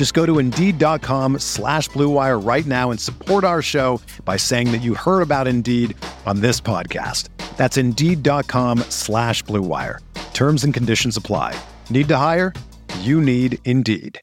[0.00, 4.78] Just go to Indeed.com slash BlueWire right now and support our show by saying that
[4.78, 7.28] you heard about Indeed on this podcast.
[7.58, 9.98] That's Indeed.com slash BlueWire.
[10.32, 11.54] Terms and conditions apply.
[11.90, 12.54] Need to hire?
[13.00, 14.22] You need Indeed.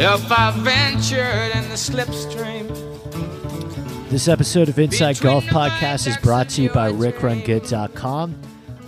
[0.00, 2.57] If I ventured in the slipstream.
[4.10, 8.40] This episode of Inside Golf Podcast is brought to you by RickRunGood.com.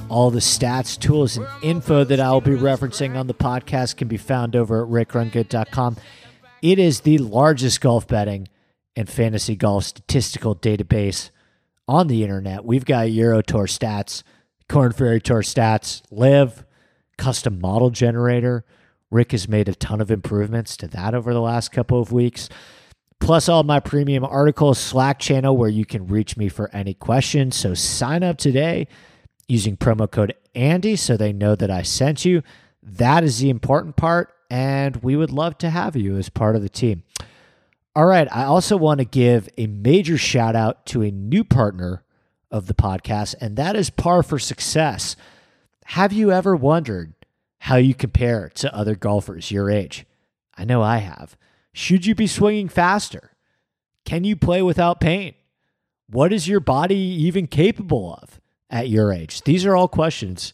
[0.09, 4.09] All the stats, tools, and info that I will be referencing on the podcast can
[4.09, 5.99] be found over at RickRunGood.com.
[6.63, 8.49] It is the largest golf betting
[8.97, 11.29] and fantasy golf statistical database
[11.87, 12.65] on the internet.
[12.65, 14.23] We've got Euro Tour stats,
[14.71, 16.65] Korn Ferry Tour stats, LIV,
[17.19, 18.65] custom model generator.
[19.11, 22.49] Rick has made a ton of improvements to that over the last couple of weeks.
[23.21, 27.55] Plus, all my premium articles, Slack channel where you can reach me for any questions.
[27.55, 28.89] So sign up today
[29.47, 32.43] using promo code Andy so they know that I sent you.
[32.83, 34.33] That is the important part.
[34.51, 37.05] And we would love to have you as part of the team.
[37.95, 38.27] All right.
[38.33, 42.03] I also want to give a major shout out to a new partner
[42.51, 45.15] of the podcast, and that is Par for Success.
[45.87, 47.15] Have you ever wondered
[47.59, 50.05] how you compare to other golfers your age?
[50.57, 51.37] I know I have.
[51.73, 53.33] Should you be swinging faster?
[54.05, 55.35] Can you play without pain?
[56.09, 59.43] What is your body even capable of at your age?
[59.43, 60.53] These are all questions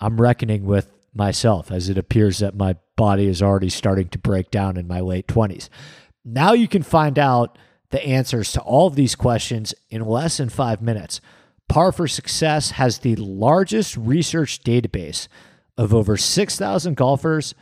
[0.00, 4.50] I'm reckoning with myself as it appears that my body is already starting to break
[4.50, 5.68] down in my late 20s.
[6.24, 7.58] Now you can find out
[7.90, 11.20] the answers to all of these questions in less than five minutes.
[11.68, 15.28] Par for Success has the largest research database
[15.76, 17.54] of over 6,000 golfers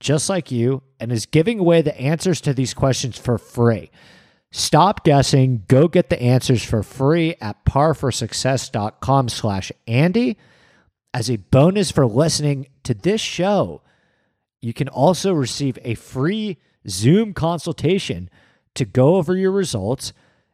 [0.00, 3.90] just like you and is giving away the answers to these questions for free.
[4.52, 5.64] Stop guessing.
[5.68, 10.38] Go get the answers for free at parforsuccess.com slash Andy.
[11.12, 13.82] As a bonus for listening to this show,
[14.60, 16.58] you can also receive a free
[16.88, 18.30] Zoom consultation
[18.74, 20.12] to go over your results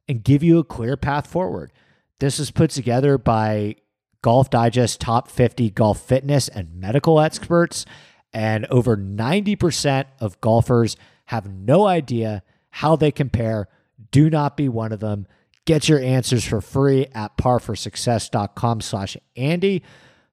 [0.09, 1.73] and give you a clear path forward.
[2.21, 3.77] This is put together by
[4.23, 7.85] Golf Digest top 50 golf fitness and medical experts,
[8.33, 13.69] and over 90% of golfers have no idea how they compare.
[14.11, 15.27] Do not be one of them.
[15.65, 19.83] Get your answers for free at parforsuccess.com slash Andy.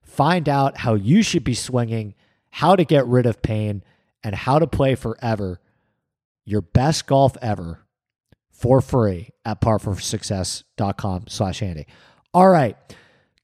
[0.02, 2.14] Find out how you should be swinging,
[2.50, 3.84] how to get rid of pain,
[4.24, 5.60] and how to play forever
[6.44, 7.86] your best golf ever
[8.50, 11.86] for free at parforsuccess.com slash Andy.
[12.34, 12.76] All right.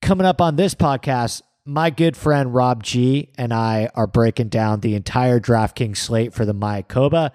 [0.03, 4.81] Coming up on this podcast, my good friend Rob G and I are breaking down
[4.81, 7.33] the entire DraftKings slate for the Mayakoba.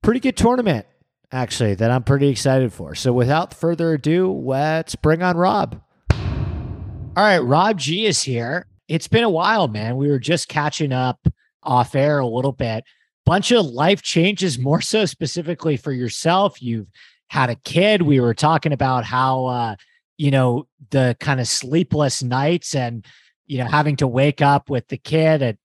[0.00, 0.86] Pretty good tournament,
[1.32, 2.94] actually, that I'm pretty excited for.
[2.94, 5.82] So without further ado, let's bring on Rob.
[6.12, 8.66] All right, Rob G is here.
[8.86, 9.96] It's been a while, man.
[9.96, 11.18] We were just catching up
[11.64, 12.84] off air a little bit.
[13.26, 16.62] Bunch of life changes, more so specifically for yourself.
[16.62, 16.86] You've
[17.26, 18.02] had a kid.
[18.02, 19.76] We were talking about how uh,
[20.16, 23.04] you know, the kind of sleepless nights and,
[23.48, 25.56] you know, having to wake up with the kid at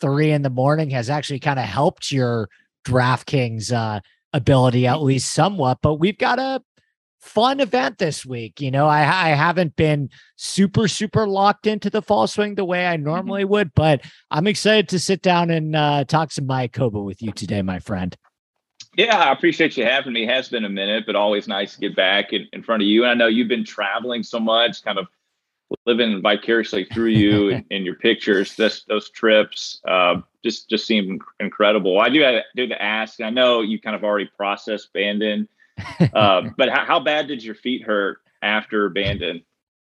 [0.00, 2.48] three in the morning has actually kind of helped your
[2.84, 4.00] DraftKings uh,
[4.32, 5.78] ability at least somewhat.
[5.82, 6.62] But we've got a
[7.20, 8.60] fun event this week.
[8.60, 12.86] You know, I, I haven't been super, super locked into the fall swing the way
[12.86, 13.04] I mm-hmm.
[13.04, 17.32] normally would, but I'm excited to sit down and uh, talk some Mayakoba with you
[17.32, 18.16] today, my friend.
[18.96, 20.24] Yeah, I appreciate you having me.
[20.24, 22.88] It has been a minute, but always nice to get back in, in front of
[22.88, 23.04] you.
[23.04, 25.06] And I know you've been traveling so much, kind of
[25.86, 28.56] living vicariously through you and, and, your pictures.
[28.56, 32.00] This those trips uh, just just seem incredible.
[32.00, 33.20] I do have, do to ask.
[33.20, 35.48] I know you kind of already processed Bandon,
[36.14, 39.42] uh, but how, how bad did your feet hurt after Bandon?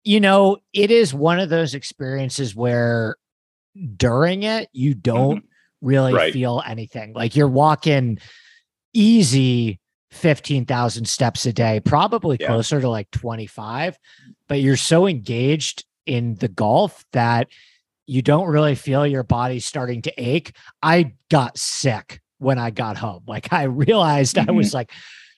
[0.04, 3.18] You know, it is one of those experiences where
[3.98, 5.88] during it, you don't mm-hmm.
[5.88, 6.32] really right.
[6.32, 7.14] feel anything.
[7.14, 8.20] Like you're walking
[8.94, 9.80] easy
[10.12, 12.48] 15,000 steps a day, probably yeah.
[12.48, 13.98] closer to like 25,
[14.48, 17.48] but you're so engaged in the golf that
[18.08, 20.56] you don't really feel your body starting to ache.
[20.82, 23.24] I got sick when I got home.
[23.28, 24.50] Like I realized mm-hmm.
[24.50, 24.92] I was like,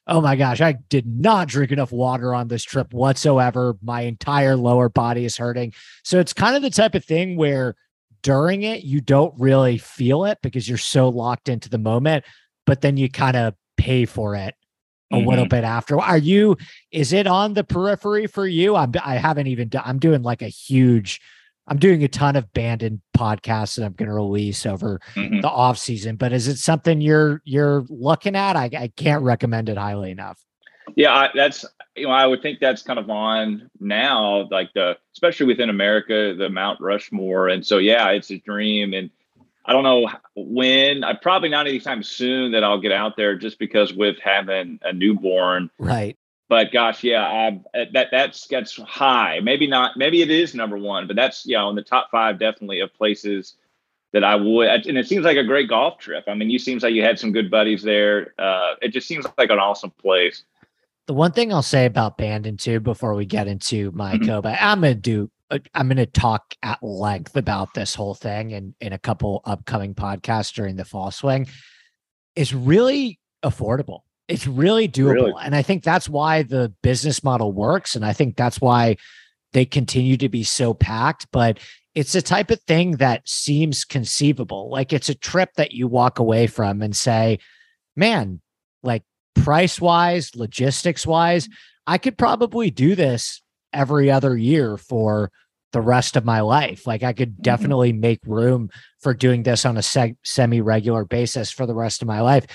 [0.08, 3.78] oh my gosh, I did not drink enough water on this trip whatsoever.
[3.82, 5.74] My entire lower body is hurting.
[6.04, 7.76] So it's kind of the type of thing where
[8.24, 12.26] during it, you don't really feel it because you're so locked into the moment,
[12.66, 14.56] but then you kind of pay for it
[15.12, 15.30] a mm-hmm.
[15.30, 16.00] little bit after.
[16.00, 16.58] Are you,
[16.92, 18.76] is it on the periphery for you?
[18.76, 21.22] I'm, I haven't even done, I'm doing like a huge,
[21.68, 25.42] I'm doing a ton of Bandon podcasts that I'm going to release over mm-hmm.
[25.42, 28.56] the off season, but is it something you're, you're looking at?
[28.56, 30.40] I, I can't recommend it highly enough.
[30.96, 31.66] Yeah, I, that's,
[31.96, 36.34] you know, I would think that's kind of on now, like the, especially within America,
[36.38, 37.50] the Mount Rushmore.
[37.50, 38.94] And so, yeah, it's a dream.
[38.94, 39.10] And,
[39.68, 41.04] I don't know when.
[41.04, 44.94] I probably not anytime soon that I'll get out there, just because with having a
[44.94, 46.18] newborn, right?
[46.50, 47.62] But gosh, yeah, I,
[47.94, 49.42] that that's gets high.
[49.42, 49.98] Maybe not.
[49.98, 52.94] Maybe it is number one, but that's you know in the top five definitely of
[52.94, 53.56] places
[54.14, 54.88] that I would.
[54.88, 56.24] And it seems like a great golf trip.
[56.28, 58.34] I mean, you seems like you had some good buddies there.
[58.40, 60.44] Uh, it just seems like an awesome place.
[61.08, 64.26] The one thing I'll say about Bandon too, before we get into my mm-hmm.
[64.26, 68.52] Kobe, I'm do uh, Uh, I'm going to talk at length about this whole thing
[68.52, 71.48] in, in a couple upcoming podcasts during the fall swing.
[72.36, 74.02] It's really affordable.
[74.28, 75.14] It's really doable.
[75.14, 75.34] Really?
[75.42, 77.96] And I think that's why the business model works.
[77.96, 78.98] And I think that's why
[79.54, 81.28] they continue to be so packed.
[81.32, 81.60] But
[81.96, 84.70] it's a type of thing that seems conceivable.
[84.70, 87.40] Like it's a trip that you walk away from and say,
[87.96, 88.42] man,
[88.84, 89.04] like
[89.34, 91.48] price wise, logistics wise,
[91.88, 93.42] I could probably do this
[93.74, 95.32] every other year for
[95.74, 96.88] the rest of my life.
[96.88, 97.42] Like I could mm-hmm.
[97.42, 98.70] definitely make room
[99.00, 102.46] for doing this on a seg- semi regular basis for the rest of my life.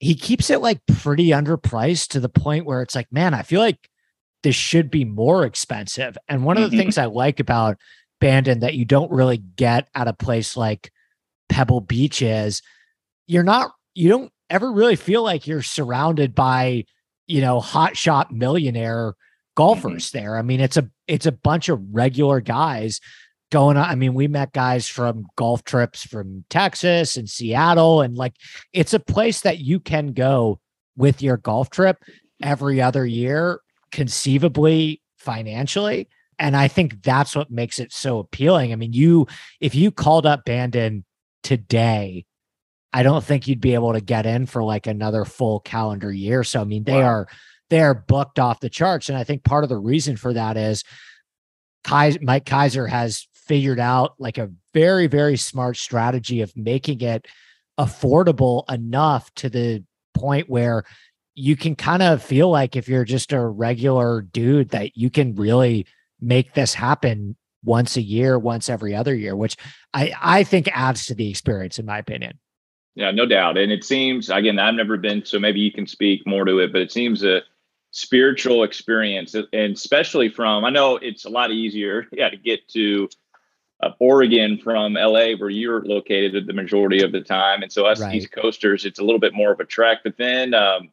[0.00, 3.60] He keeps it like pretty underpriced to the point where it's like, man, I feel
[3.60, 3.88] like
[4.42, 6.16] this should be more expensive.
[6.28, 6.78] And one of the mm-hmm.
[6.78, 7.76] things I like about
[8.20, 10.92] Bandon that you don't really get at a place like
[11.48, 12.62] Pebble Beach is
[13.26, 16.84] you're not, you don't ever really feel like you're surrounded by,
[17.26, 19.14] you know, hot shot millionaire
[19.58, 20.18] golfers mm-hmm.
[20.18, 20.36] there.
[20.38, 23.00] I mean, it's a it's a bunch of regular guys
[23.50, 23.84] going on.
[23.84, 28.34] I mean, we met guys from golf trips from Texas and Seattle, and like
[28.72, 30.60] it's a place that you can go
[30.96, 31.96] with your golf trip
[32.40, 33.60] every other year,
[33.90, 36.08] conceivably financially.
[36.38, 38.72] And I think that's what makes it so appealing.
[38.72, 39.26] I mean, you
[39.60, 41.04] if you called up Bandon
[41.42, 42.26] today,
[42.92, 46.44] I don't think you'd be able to get in for like another full calendar year.
[46.44, 47.08] So I mean, they wow.
[47.08, 47.28] are
[47.70, 49.08] they're booked off the charts.
[49.08, 50.84] And I think part of the reason for that is
[51.88, 57.26] Mike Keiser has figured out like a very, very smart strategy of making it
[57.78, 59.82] affordable enough to the
[60.14, 60.84] point where
[61.34, 65.34] you can kind of feel like if you're just a regular dude that you can
[65.36, 65.86] really
[66.20, 69.56] make this happen once a year, once every other year, which
[69.94, 72.38] I, I think adds to the experience, in my opinion.
[72.96, 73.56] Yeah, no doubt.
[73.56, 76.72] And it seems, again, I've never been, so maybe you can speak more to it,
[76.72, 77.44] but it seems that
[77.90, 83.08] spiritual experience and especially from i know it's a lot easier yeah to get to
[83.82, 87.62] uh, oregon from la where you're located the majority of the time.
[87.62, 88.14] And so us right.
[88.14, 90.90] east coasters it's a little bit more of a trek but then um,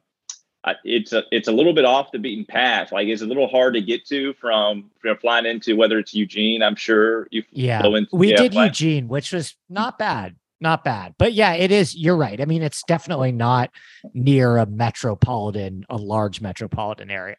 [0.84, 2.92] it's a it's a little bit off the beaten path.
[2.92, 6.64] Like it's a little hard to get to from from flying into whether it's eugene
[6.64, 7.86] i'm sure you yeah.
[7.86, 11.16] into, we yeah, did eugene which was not bad not bad.
[11.18, 11.96] But yeah, it is.
[11.96, 12.40] You're right.
[12.40, 13.72] I mean, it's definitely not
[14.14, 17.38] near a metropolitan, a large metropolitan area.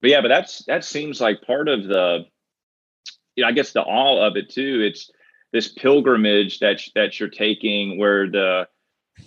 [0.00, 2.24] But yeah, but that's that seems like part of the,
[3.36, 4.82] you know, I guess the all of it too.
[4.84, 5.10] It's
[5.52, 8.68] this pilgrimage that that you're taking, where the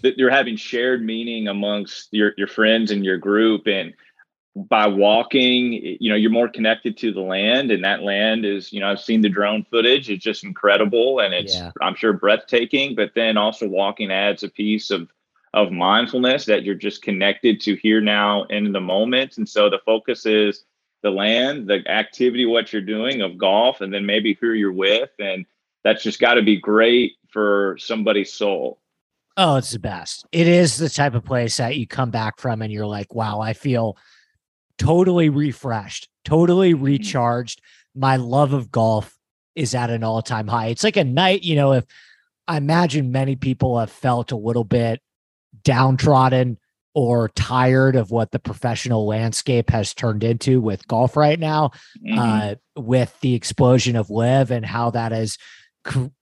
[0.04, 3.94] that you're having shared meaning amongst your your friends and your group, and
[4.56, 8.80] by walking, you know, you're more connected to the land, and that land is, you
[8.82, 11.72] know, I've seen the drone footage; it's just incredible, and it's, yeah.
[11.82, 12.96] I'm sure, breathtaking.
[12.96, 15.10] But then also walking adds a piece of
[15.54, 19.80] of mindfulness that you're just connected to here now in the moment, and so the
[19.86, 20.66] focus is
[21.02, 25.10] the land, the activity, what you're doing of golf, and then maybe who you're with,
[25.20, 25.46] and
[25.84, 28.80] that's just got to be great for somebody's soul.
[29.38, 30.26] Oh, it's the best.
[30.32, 33.40] It is the type of place that you come back from and you're like, wow,
[33.40, 33.98] I feel
[34.82, 36.84] totally refreshed, totally mm-hmm.
[36.84, 37.62] recharged.
[37.96, 39.16] My love of golf
[39.56, 40.68] is at an all time high.
[40.68, 41.86] It's like a night, you know, if
[42.48, 45.02] I imagine many people have felt a little bit
[45.64, 46.58] downtrodden
[46.94, 51.72] or tired of what the professional landscape has turned into with golf right now,
[52.04, 52.18] mm-hmm.
[52.18, 55.38] uh, with the explosion of LIV and how that has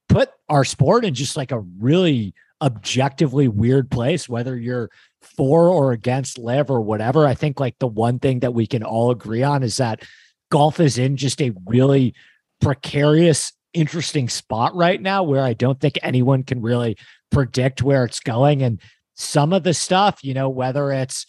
[0.10, 4.90] put our sport in just like a really objectively weird place, whether you're
[5.22, 7.26] for or against LIV or whatever.
[7.26, 10.04] I think like the one thing that we can all agree on is that
[10.52, 12.14] golf is in just a really
[12.62, 16.98] precarious, interesting spot right now where I don't think anyone can really
[17.32, 18.64] predict where it's going.
[18.64, 18.82] And
[19.16, 21.26] some of the stuff, you know, whether it's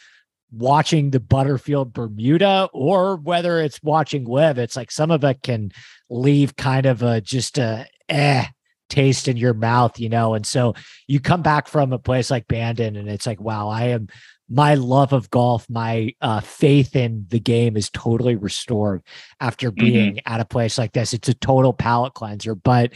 [0.53, 5.73] watching the Butterfield Bermuda or whether it's watching LIV, it's like some of it can
[6.09, 8.47] leave kind of a just a eh
[8.91, 10.35] taste in your mouth, you know.
[10.35, 10.75] And so
[11.07, 14.09] you come back from a place like Bandon and it's like, wow, I am
[14.51, 19.03] my love of golf, my uh, faith in the game is totally restored
[19.39, 19.85] after mm-hmm.
[19.85, 20.33] being mm-hmm.
[20.33, 21.15] at a place like this.
[21.15, 22.57] It's a total palate cleanser.
[22.57, 22.93] But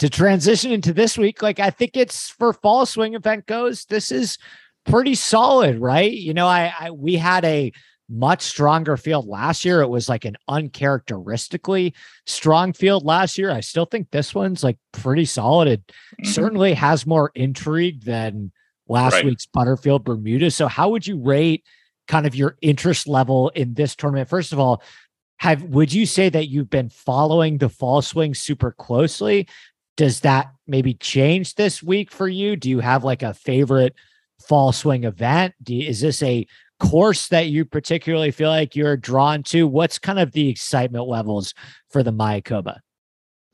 [0.00, 4.12] to transition into this week, like I think it's for fall swing event goes, this
[4.12, 4.36] is
[4.84, 6.12] pretty solid, right?
[6.12, 7.72] You know, I, I we had a
[8.08, 9.82] much stronger field last year.
[9.82, 11.94] It was like an uncharacteristically
[12.26, 13.50] strong field last year.
[13.50, 15.68] I still think this one's like pretty solid.
[15.68, 16.30] It mm-hmm.
[16.30, 18.52] certainly has more intrigue than
[18.88, 19.24] last right.
[19.24, 20.50] week's Butterfield Bermuda.
[20.50, 21.64] So, how would you rate
[22.06, 24.28] kind of your interest level in this tournament?
[24.28, 24.82] First of all,
[25.38, 29.48] have would you say that you've been following the fall swing super closely?
[29.96, 32.56] Does that maybe change this week for you?
[32.56, 33.94] Do you have like a favorite
[34.48, 35.54] fall swing event?
[35.66, 36.46] You, is this a
[36.78, 39.66] course that you particularly feel like you're drawn to?
[39.66, 41.54] What's kind of the excitement levels
[41.90, 42.78] for the Mayakoba?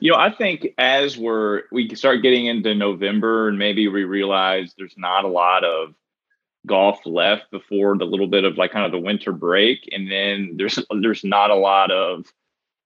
[0.00, 4.74] You know, I think as we're we start getting into November and maybe we realize
[4.76, 5.94] there's not a lot of
[6.66, 10.56] golf left before the little bit of like kind of the winter break, and then
[10.56, 12.26] there's there's not a lot of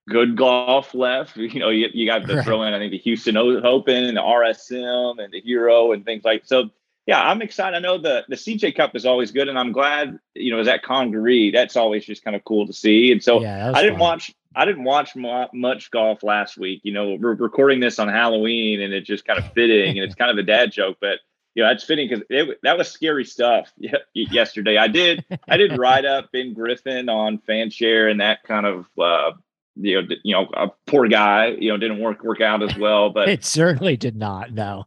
[0.08, 1.36] good golf left.
[1.48, 2.44] You know, you, you got to right.
[2.44, 6.24] throw in I think the Houston Open and the RSM and the Hero and things
[6.24, 6.70] like so
[7.08, 7.74] yeah, I'm excited.
[7.74, 10.68] I know the the CJ Cup is always good, and I'm glad you know is
[10.68, 11.50] at Congaree.
[11.50, 13.10] That's always just kind of cool to see.
[13.10, 14.00] And so yeah, I didn't fun.
[14.00, 16.82] watch I didn't watch much golf last week.
[16.84, 20.14] You know, we're recording this on Halloween, and it's just kind of fitting, and it's
[20.14, 21.20] kind of a dad joke, but
[21.54, 23.72] you know, it's fitting because that was scary stuff
[24.12, 24.76] yesterday.
[24.76, 29.32] I did I did write up Ben Griffin on Fanshare and that kind of uh,
[29.80, 33.10] you know, you know, a poor guy, you know, didn't work work out as well.
[33.18, 34.52] But it certainly did not.
[34.52, 34.84] No,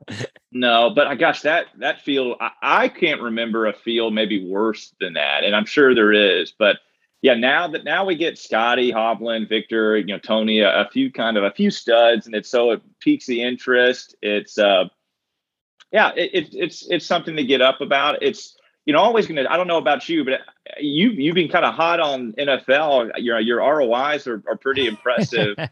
[0.51, 0.89] no.
[0.89, 5.13] But I gosh, that that field, I, I, can't remember a field maybe worse than
[5.13, 6.53] that, and I'm sure there is.
[6.57, 6.77] But
[7.21, 11.11] yeah, now that now we get Scotty, Hovland, Viktor, you know, Tony, a, a few
[11.11, 14.15] kind of a few studs, and it's so it piques the interest.
[14.21, 14.85] It's uh,
[15.91, 18.21] yeah, it, it, it's it's something to get up about.
[18.21, 20.41] It's you know, always going to, I don't know about you, but
[20.79, 23.11] you, you've been kind of hot on NFL.
[23.17, 25.55] Your, your ROIs are, are pretty impressive.
[25.57, 25.69] it,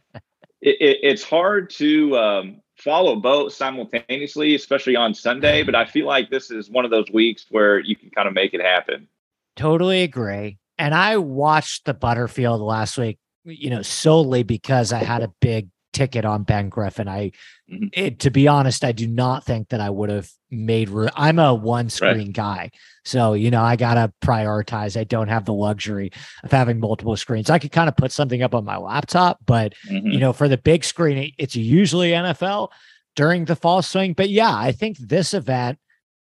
[0.62, 6.30] it, it's hard to um, follow both simultaneously, especially on Sunday, but I feel like
[6.30, 9.08] this is one of those weeks where you can kind of make it happen.
[9.56, 10.58] Totally agree.
[10.78, 15.70] And I watched the Butterfield last week, you know, solely because I had a big
[15.92, 17.08] ticket on Ben Griffin.
[17.08, 17.32] I,
[17.70, 17.88] mm-hmm.
[17.92, 21.10] it, to be honest, I do not think that I would have made room.
[21.16, 22.34] I'm a one screen right.
[22.34, 22.72] guy.
[23.06, 25.00] So, you know, I got to prioritize.
[25.00, 26.12] I don't have the luxury
[26.44, 27.50] of having multiple screens.
[27.50, 30.08] I could kind of put something up on my laptop, but, mm-hmm.
[30.08, 32.70] you know, for the big screen, it's usually NFL
[33.16, 34.14] during the fall swing.
[34.14, 35.80] But yeah, I think this event,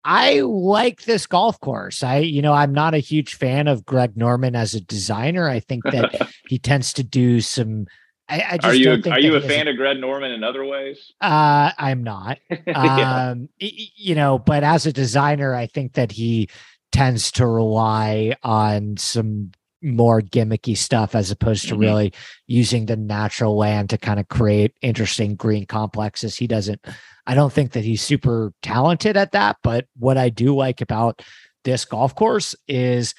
[0.05, 2.03] I like this golf course.
[2.03, 5.49] I, you know, I'm not a huge fan of Greg Norman as a designer.
[5.49, 7.87] I think that he tends to do some
[8.29, 11.13] I, I are you are you a fan of Greg Norman in other ways?
[11.21, 12.39] Uh, I'm not.
[12.67, 13.31] yeah.
[13.31, 16.49] Um, you know, but as a designer, I think that he
[16.91, 19.53] tends to rely on some
[19.83, 21.81] more gimmicky stuff as opposed to mm-hmm.
[21.81, 22.13] really
[22.47, 26.37] using the natural land to kind of create interesting green complexes.
[26.37, 26.81] He doesn't.
[27.27, 29.59] I don't think that he's super talented at that.
[29.63, 31.23] But what I do like about
[31.65, 33.15] this golf course is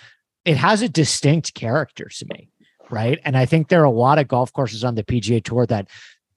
[0.46, 2.50] it has a distinct character to me
[2.90, 3.20] right?
[3.24, 5.90] And I think there are a lot of golf courses on the PGA Tour that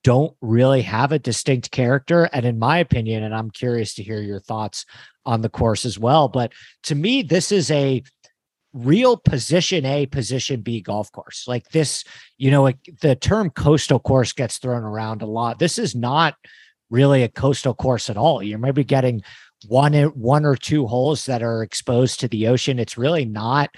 [0.03, 2.29] don't really have a distinct character.
[2.31, 4.85] And in my opinion, and I'm curious to hear your thoughts
[5.25, 6.53] on the course as well, but
[6.83, 8.01] to me, this is a
[8.73, 11.45] real position A, position B golf course.
[11.47, 12.03] Like this,
[12.37, 15.59] you know, the term coastal course gets thrown around a lot.
[15.59, 16.35] This is not
[16.89, 18.41] really a coastal course at all.
[18.41, 19.21] You're maybe getting
[19.67, 22.79] one one or two holes that are exposed to the ocean.
[22.79, 23.69] It's really not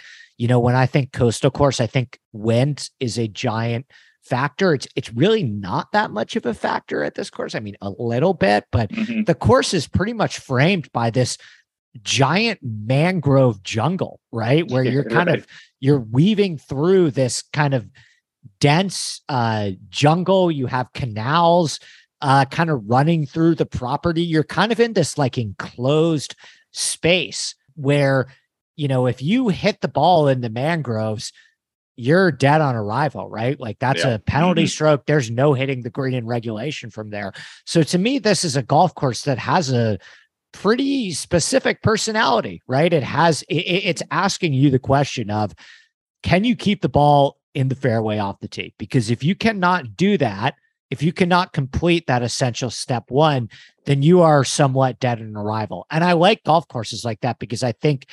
[0.41, 3.86] you know, when I think coastal course, I think wind is a giant
[4.24, 4.74] factor.
[4.74, 7.53] It's it's really not that much of a factor at this course.
[7.53, 9.25] I mean, a little bit, but mm-hmm.
[9.25, 11.38] the course is pretty much framed by this
[12.01, 14.67] giant mangrove jungle, right?
[14.67, 15.38] Where you're kind right.
[15.38, 15.48] of
[15.79, 17.88] you're weaving through this kind of
[18.60, 20.50] dense uh jungle.
[20.50, 21.79] You have canals
[22.19, 24.24] uh kind of running through the property.
[24.24, 26.36] You're kind of in this like enclosed
[26.71, 28.25] space where
[28.81, 31.31] you know, if you hit the ball in the mangroves,
[31.95, 33.59] you're dead on arrival, right?
[33.59, 34.15] Like that's Yeah.
[34.15, 34.69] a penalty Mhm.
[34.69, 35.05] stroke.
[35.05, 37.31] There's no hitting the green in regulation from there.
[37.63, 40.00] So to me, this is a golf course that has a
[40.51, 42.91] pretty specific personality, right?
[42.91, 45.53] It has it- it's asking you the question of
[46.23, 48.73] can you keep the ball in the fairway off the tee?
[48.79, 50.55] Because if you cannot do that,
[50.89, 53.47] if you cannot complete that essential step one,
[53.85, 55.85] then you are somewhat dead on arrival.
[55.91, 58.07] And I like golf courses like that because I think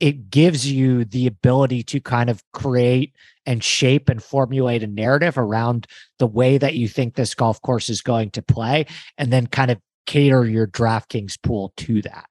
[0.00, 3.14] it gives you the ability to kind of create
[3.46, 5.86] and shape and formulate a narrative around
[6.18, 8.86] the way that you think this golf course is going to play
[9.16, 12.26] and then kind of cater your DraftKings pool to that.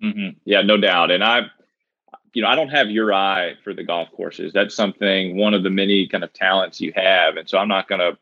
[0.00, 1.10] hmm Yeah, no doubt.
[1.10, 1.42] And I,
[2.32, 4.52] you know, I don't have your eye for the golf courses.
[4.52, 7.88] That's something one of the many kind of talents you have, and so I'm not
[7.88, 8.18] going to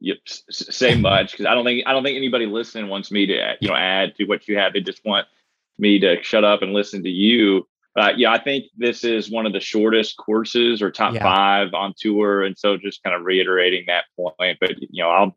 [0.00, 2.88] you know, s- s- say much because I don't think I don't think anybody listening
[2.88, 4.72] wants me to you know add to what you have.
[4.72, 5.26] They just want
[5.78, 7.66] me to shut up and listen to you.
[7.98, 11.22] Uh, yeah, I think this is one of the shortest courses or top Yeah.
[11.22, 14.58] five on tour, and so just kind of reiterating that point.
[14.60, 15.36] But you know, I'll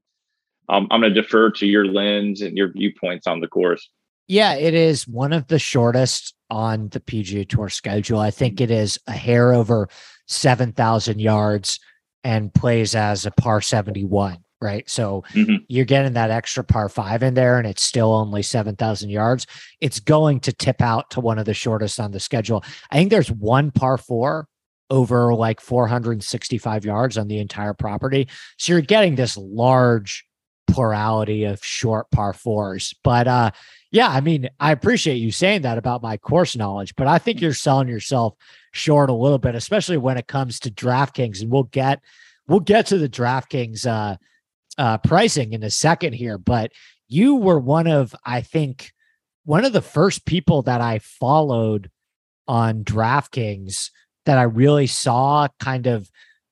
[0.69, 3.89] I'm, I'm going to defer to your lens and your viewpoints on the course.
[4.27, 8.19] Yeah, it is one of the shortest on the PGA Tour schedule.
[8.19, 9.89] I think it is a hair over
[10.27, 11.79] 7,000 yards
[12.23, 14.89] and plays as a par 71, right?
[14.89, 15.65] So Mhm.
[15.67, 19.45] you're getting that extra par five in there and it's still only 7,000 yards.
[19.81, 22.63] It's going to tip out to one of the shortest on the schedule.
[22.89, 24.47] I think there's one par four
[24.89, 28.27] over like 465 yards on the entire property.
[28.57, 30.25] So you're getting this large
[30.67, 32.93] plurality of short par fours.
[33.03, 33.51] But uh
[33.91, 37.39] yeah, I mean, I appreciate you saying that about my course knowledge, but I think
[37.41, 38.33] you're selling yourself
[38.71, 41.41] short a little bit, especially when it comes to DraftKings.
[41.41, 41.99] And we'll get
[42.47, 44.17] we'll get to the DraftKings uh
[44.77, 46.71] uh pricing in a second here, but
[47.07, 48.91] you were one of, I think,
[49.45, 51.91] one of the first people that I followed
[52.47, 53.89] on DraftKings
[54.25, 56.09] that I really saw kind of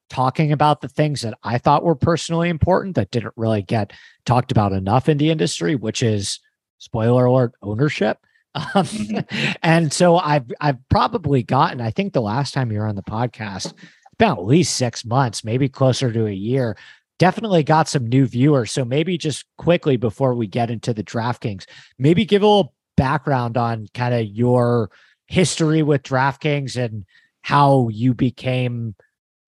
[0.09, 3.93] talking about the things that I thought were personally important that didn't really get
[4.25, 6.39] talked about enough in the industry, which is
[6.77, 8.17] spoiler alert ownership.
[8.75, 8.85] Um,
[9.63, 13.01] and so I've I've probably gotten, I think the last time you were on the
[13.01, 16.75] podcast, it's been at least six months, maybe closer to a year.
[17.21, 18.71] Definitely got some new viewers.
[18.71, 21.65] So maybe just quickly before we get into the DraftKings,
[21.99, 24.89] maybe give a little background on kind of your
[25.27, 27.05] history with DraftKings and
[27.43, 28.95] how you became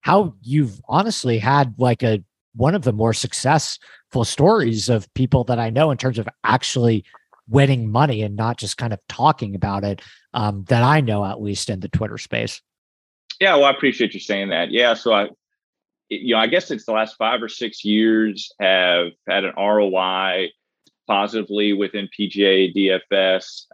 [0.02, 2.22] how you've honestly had like a
[2.54, 7.04] one of the more successful stories of people that I know in terms of actually
[7.48, 10.00] winning money and not just kind of talking about it
[10.32, 12.62] um, that I know at least in the Twitter space.
[13.40, 14.70] Yeah, well, I appreciate you saying that.
[14.70, 15.28] Yeah, so I,
[16.08, 20.50] you know, I guess it's the last five or six years have had an ROI
[21.06, 23.66] positively within PGA DFS.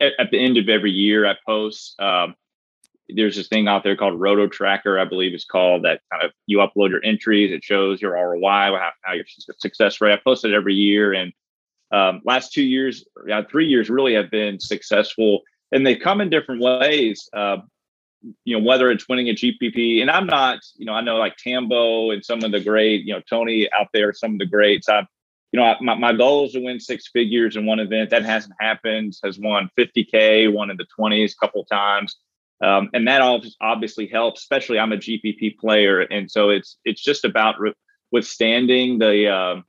[0.00, 2.00] At, at the end of every year, I post.
[2.00, 2.34] Um,
[3.08, 5.84] there's this thing out there called Roto Tracker, I believe it's called.
[5.84, 9.24] That kind of you upload your entries, it shows your ROI, how, how your
[9.58, 10.12] success rate.
[10.12, 11.32] I post it every year, and
[11.90, 13.06] um, last two years,
[13.50, 15.40] three years really have been successful,
[15.72, 17.28] and they come in different ways.
[17.32, 17.58] Uh,
[18.44, 21.36] you know, whether it's winning a GPP, and I'm not, you know, I know like
[21.36, 24.88] Tambo and some of the great, you know, Tony out there, some of the greats.
[24.88, 25.06] I,
[25.52, 28.10] you know, I, my, my goal is to win six figures in one event.
[28.10, 29.14] That hasn't happened.
[29.24, 32.16] Has won 50k, won in the 20s a couple times,
[32.62, 34.40] um, and that all obviously helps.
[34.40, 37.74] Especially, I'm a GPP player, and so it's it's just about re-
[38.10, 39.60] withstanding the, uh,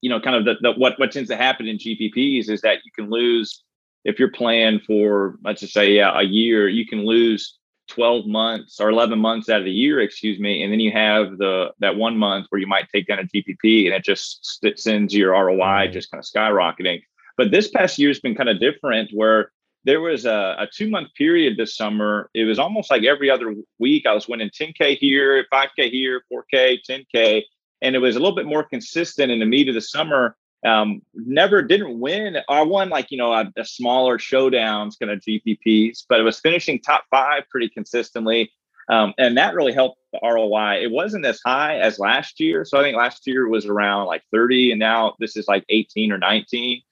[0.00, 2.78] you know, kind of the, the what what tends to happen in GPPs is that
[2.84, 3.62] you can lose
[4.04, 8.80] if you're playing for let's just say yeah a year you can lose 12 months
[8.80, 11.96] or 11 months out of the year excuse me and then you have the that
[11.96, 15.32] one month where you might take down a gpp and it just it sends your
[15.32, 15.86] roi Right.
[15.86, 15.92] Mm-hmm.
[15.92, 17.02] just kind of skyrocketing.
[17.36, 19.52] But this past year has been kind of different where
[19.84, 22.30] there was a, a two month period this summer.
[22.34, 26.78] It was almost like every other week i was winning 10k here 5k here 4k
[26.88, 27.42] 10k
[27.82, 31.02] and it was a little bit more consistent in the meat of the summer um,
[31.14, 32.36] never didn't win.
[32.48, 36.40] I won like you know a, a smaller showdowns kind of GPPs, but it was
[36.40, 38.50] finishing top five pretty consistently,
[38.88, 40.82] um, and that really helped the ROI.
[40.82, 44.22] It wasn't as high as last year, so I think last year was around like
[44.32, 46.82] 30, and now this is like 18 or 19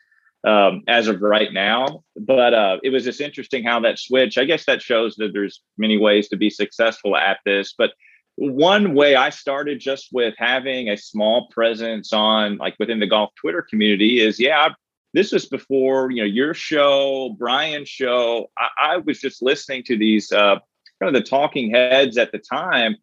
[0.44, 2.02] um, as of right now.
[2.16, 4.38] But uh, it was just interesting how that switch.
[4.38, 7.92] I guess that shows that there's many ways to be successful at this, but
[8.40, 13.34] one way I started just with having a small presence on like within the golf
[13.34, 14.74] Twitter community is yeah, I-
[15.12, 18.48] this was before you know your show, Brian's show.
[18.56, 20.54] I, I was just listening to these uh,
[21.00, 22.96] kind of the talking heads at the time,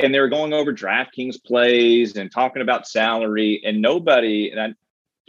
[0.00, 4.74] and they were going over DraftKings plays and talking about salary, and nobody and I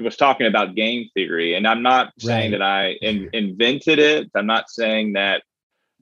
[0.02, 1.54] was talking about game theory.
[1.54, 2.60] And I'm not saying Right.
[2.60, 4.32] that I in, invented it.
[4.36, 5.44] I'm not saying that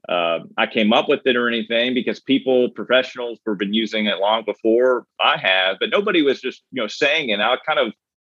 [0.08, 4.18] uh, I came up with it or anything because people, professionals, were been using it
[4.18, 7.40] long before I have, but nobody was just you know saying it.
[7.40, 7.92] I kind of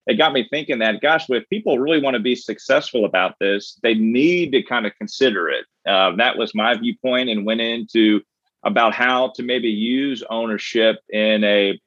[0.08, 3.80] it got me thinking that gosh, if people really want to be successful about this,
[3.82, 5.66] they need to kind of consider it.
[5.88, 8.22] Uh, that was my viewpoint, and went into
[8.64, 11.80] about how to maybe use ownership in a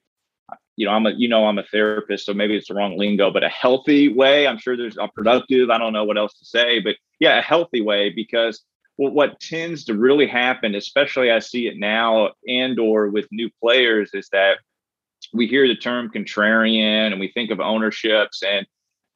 [0.79, 3.33] you know, I'm a, you know, I'm a therapist, so maybe it's the wrong lingo,
[3.33, 4.47] but a healthy way.
[4.47, 5.71] I'm sure there's a productive.
[5.71, 8.63] I don't know what else to say, but yeah, a healthy way because
[8.99, 13.49] well, what tends to really happen, especially I see it now and or with new
[13.63, 14.59] players, is that
[15.33, 18.67] we hear the term contrarian and we think of ownerships and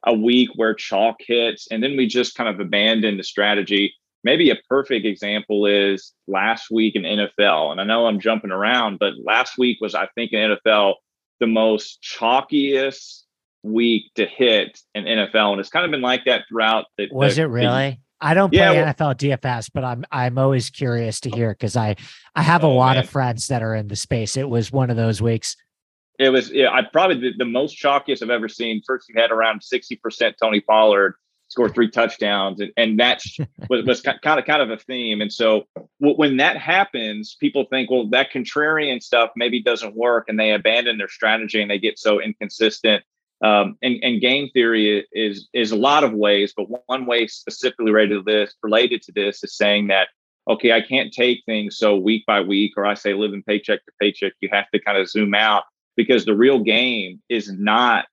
[0.05, 3.93] a week where chalk hits, and then we just kind of abandon the strategy.
[4.23, 7.71] Maybe a perfect example is last week in NFL.
[7.71, 10.95] And I know I'm jumping around, but last week was, I think, in NFL
[11.39, 13.23] the most chalkiest
[13.63, 16.85] week to hit in NFL, and it's kind of been like that throughout.
[16.97, 17.99] The, was the, it really?
[18.23, 21.75] I don't play yeah, well, NFL DFS, but I'm I'm always curious to hear because
[21.75, 21.97] I
[22.35, 23.03] I have a oh, lot man.
[23.03, 24.37] of friends that are in the space.
[24.37, 25.57] It was one of those weeks.
[26.19, 28.81] It was yeah, I probably the, the most chalkiest I've ever seen.
[28.87, 31.15] First, you had around sixty percent Tony Pollard
[31.49, 33.37] scored three touchdowns, and, and that's
[33.69, 35.19] was, was kind of kind of a theme.
[35.19, 35.65] And so
[35.99, 40.97] when that happens, people think, well, that contrarian stuff maybe doesn't work, and they abandon
[40.97, 43.03] their strategy and they get so inconsistent.
[43.43, 47.91] Um, and, and game theory is is a lot of ways, but one way specifically
[47.91, 50.07] related to this related to this is saying that
[50.49, 53.91] okay, I can't take things so week by week, or I say living paycheck to
[53.99, 54.33] paycheck.
[54.41, 55.63] You have to kind of zoom out
[55.95, 58.05] because the real game is not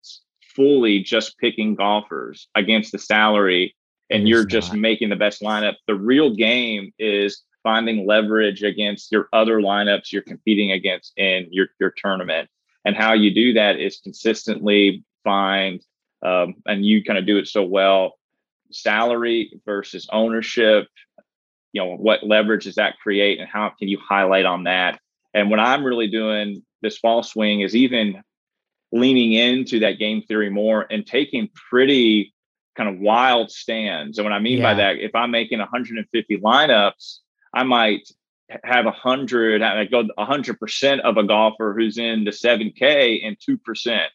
[0.55, 3.75] fully just picking golfers against the salary
[4.11, 5.75] and you're just making the best lineup.
[5.87, 11.69] The real game is finding leverage against your other lineups you're competing against in your,
[11.79, 12.49] your tournament.
[12.85, 15.81] And how you do that is consistently find,
[16.23, 18.15] um, and you kind of do it so well,
[18.71, 20.89] salary versus ownership.
[21.73, 25.01] You know, what leverage does that create and how can you highlight on that?
[25.35, 28.23] And what I'm really doing this fall swing is even
[28.93, 32.35] leaning into that game theory more and taking pretty
[32.77, 34.19] kind of wild stands.
[34.19, 34.65] And what I mean yeah.
[34.65, 37.19] by that, if I'm making 150 lineups,
[37.53, 38.09] I might
[38.65, 43.21] have a hundred, I go a hundred percent of a golfer who's in the 7K
[43.25, 44.11] and two percent.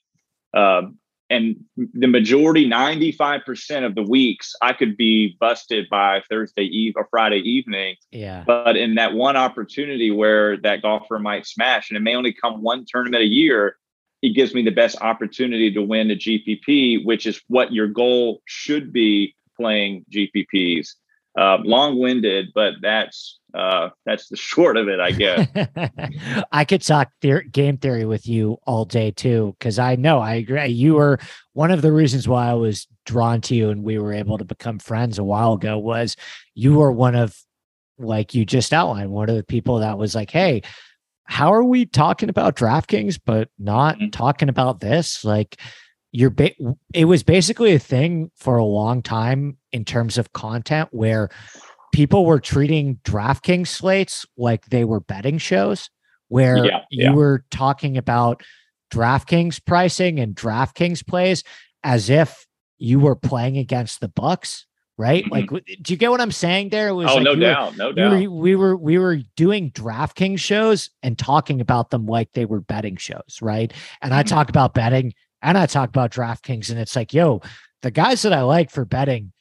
[0.56, 0.98] Um,
[1.30, 7.08] and the majority, 95% of the weeks, I could be busted by Thursday eve or
[7.10, 7.96] Friday evening.
[8.12, 8.44] Yeah.
[8.46, 12.62] But in that one opportunity where that golfer might smash, and it may only come
[12.62, 13.78] one tournament a year,
[14.22, 18.42] it gives me the best opportunity to win a GPP, which is what your goal
[18.46, 20.90] should be playing GPPs.
[21.38, 25.48] Uh, long-winded, but that's uh, that's the short of it, I guess.
[26.52, 27.12] I could talk
[27.52, 30.68] game theory with you all day too, because I know I agree.
[30.68, 31.20] You were
[31.54, 34.46] one of the reasons why I was drawn to you, and we were able to
[34.46, 35.78] become friends a while ago.
[35.78, 36.16] Was
[36.54, 37.38] you were one of
[37.98, 40.62] like you just outlined one of the people that was like, "Hey,
[41.26, 44.10] how are we talking about DraftKings but not mm-hmm.
[44.12, 45.26] talking about this?
[45.26, 45.60] Like
[46.16, 46.56] you're ba-
[46.94, 51.30] it was basically a thing for a long time in terms of content where
[51.94, 55.90] people were treating DraftKings slates like they were betting shows
[56.30, 57.14] where yeah, you yeah.
[57.14, 58.44] were talking about
[58.94, 61.44] DraftKings pricing and DraftKings plays
[61.84, 62.48] as if
[62.78, 64.66] you were playing against the Bucks
[64.98, 65.26] right?
[65.26, 65.56] Mm-hmm.
[65.56, 66.70] Like, do you get what I'm saying?
[66.70, 67.08] There it was.
[67.10, 68.14] Oh, like no doubt, were, no doubt.
[68.14, 72.46] We were, we were we were doing DraftKings shows and talking about them like they
[72.46, 73.74] were betting shows, right?
[74.02, 74.20] And mm-hmm.
[74.20, 75.14] I talk about betting
[75.46, 77.42] and I talk about DraftKings, and it's like, yo,
[77.84, 79.32] the guys that I like for betting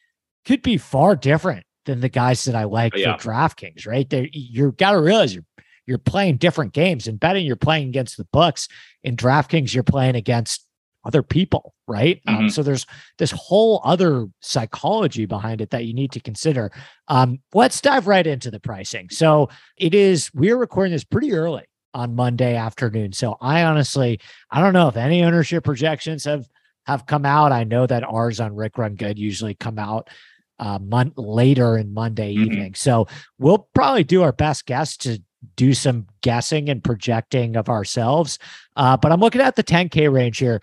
[0.44, 3.16] could be far different than the guys that I like yeah.
[3.16, 4.08] for DraftKings, right?
[4.08, 5.44] There, you got to realize you're
[5.86, 7.06] you're playing different games.
[7.06, 8.68] In betting, you're playing against the books.
[9.02, 10.66] In DraftKings, you're playing against
[11.04, 12.20] other people, right?
[12.26, 12.44] Um, mm-hmm.
[12.44, 12.86] Um, so there's
[13.18, 16.70] this whole other psychology behind it that you need to consider.
[17.08, 19.10] Um, let's dive right into the pricing.
[19.10, 23.12] So it is we're recording this pretty early on Monday afternoon.
[23.12, 26.48] So I honestly I don't know if any ownership projections have
[26.86, 27.52] have come out.
[27.52, 30.10] I know that ours on Rick Run Good usually come out
[30.58, 32.44] uh month later in Monday mm-hmm.
[32.44, 32.74] evening.
[32.74, 33.06] So
[33.38, 35.22] we'll probably do our best guess to
[35.56, 38.38] do some guessing and projecting of ourselves.
[38.76, 40.60] Uh, but I'm looking at the 10K range here.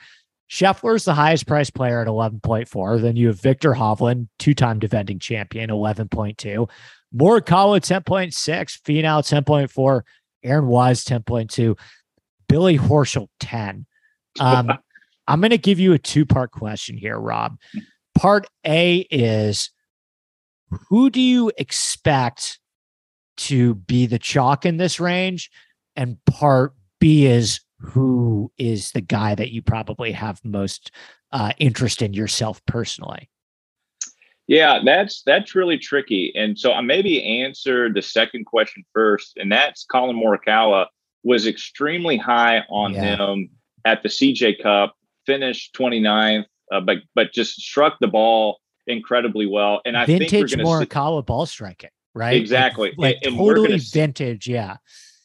[0.49, 3.01] Scheffler is the highest priced player at 11.4.
[3.01, 6.69] Then you have Viktor Hovland, two time defending champion, 11.2.
[7.15, 8.33] Morikawa, 10.6.
[8.81, 10.01] Finau, 10.4.
[10.43, 11.77] Aaron Wise, 10.2.
[12.47, 13.85] Billy Horschel, 10.
[14.39, 14.71] Um,
[15.27, 17.57] I'm going to give you a two part question here, Rob.
[18.15, 19.71] Part A is
[20.89, 22.59] who do you expect
[23.37, 25.49] to be the chalk in this range?
[25.95, 30.91] And part B is who is the guy that you probably have most
[31.31, 33.29] uh, interest in yourself personally?
[34.47, 36.33] Yeah, that's that's really tricky.
[36.35, 40.87] And so I maybe answer the second question first, and that's Collin Morikawa
[41.23, 43.17] was extremely high on yeah.
[43.17, 43.49] him
[43.85, 49.81] at the CJ Cup, finished 29th, uh, but but just struck the ball incredibly well.
[49.85, 52.35] And I vintage think vintage Morikawa see, ball striking, right?
[52.35, 54.47] Exactly, like, like totally vintage.
[54.47, 54.77] Yeah,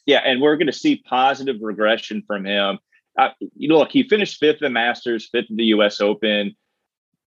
[0.04, 2.78] yeah, and we're going to see positive regression from him.
[3.18, 6.00] Uh, you know, look, he finished fifth the Masters, fifth at the U.S.
[6.00, 6.54] Open,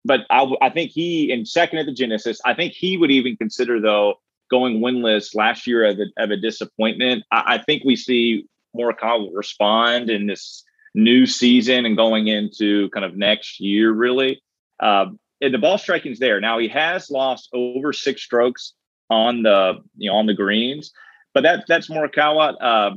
[0.06, 2.40] but I, I think he in second at the Genesis.
[2.44, 4.14] I think he would even consider though
[4.50, 7.24] going winless last year of a, of a disappointment.
[7.30, 10.64] I, I think we see Morikawa respond in this
[10.94, 14.42] new season and going into kind of next year, really.
[14.80, 15.06] Uh,
[15.40, 16.40] and the ball striking's there.
[16.40, 18.72] Now he has lost over six strokes
[19.10, 20.92] on the you know on the greens,
[21.34, 22.54] but that that's Morikawa.
[22.60, 22.90] Uh,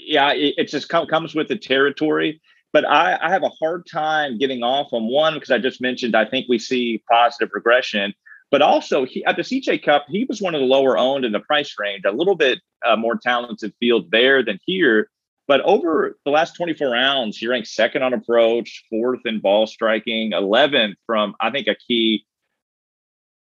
[0.00, 2.40] yeah, it, it just com- comes with the territory.
[2.72, 6.14] But I, I have a hard time getting off on one because I just mentioned
[6.14, 8.14] I think we see positive regression.
[8.50, 11.32] But also he, at the CJ Cup, he was one of the lower owned in
[11.32, 15.10] the price range, a little bit uh, more talented field there than here.
[15.46, 20.32] But over the last 24 rounds, he ranked second on approach, fourth in ball striking,
[20.32, 22.26] 11th from, I think, a key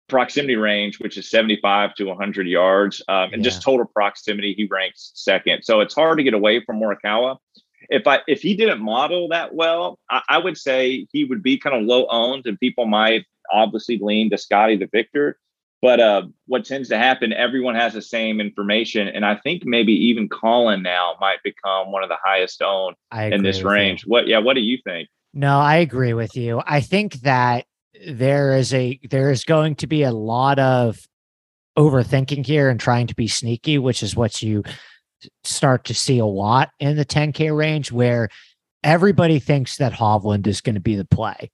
[0.08, 3.02] proximity range, which is 75 to 100 yards.
[3.08, 3.42] Um, and yeah.
[3.42, 5.62] just total proximity, he ranks second.
[5.62, 7.38] So it's hard to get away from Morikawa.
[7.88, 11.58] If I if he didn't model that well, I, I would say he would be
[11.58, 15.38] kind of low owned, and people might obviously lean to Scotty the Viktor.
[15.82, 19.08] But uh, what tends to happen, everyone has the same information.
[19.08, 23.42] And I think maybe even Collin now might become one of the highest owned in
[23.42, 24.04] this range.
[24.04, 24.10] You.
[24.10, 25.08] What yeah, what do you think?
[25.34, 26.62] No, I agree with you.
[26.64, 27.66] I think that
[28.06, 31.00] there is a there is going to be a lot of
[31.76, 34.62] overthinking here and trying to be sneaky, which is what you
[35.44, 38.28] start to see a lot in the 10K range where
[38.82, 41.50] everybody thinks that Hovland is going to be the play.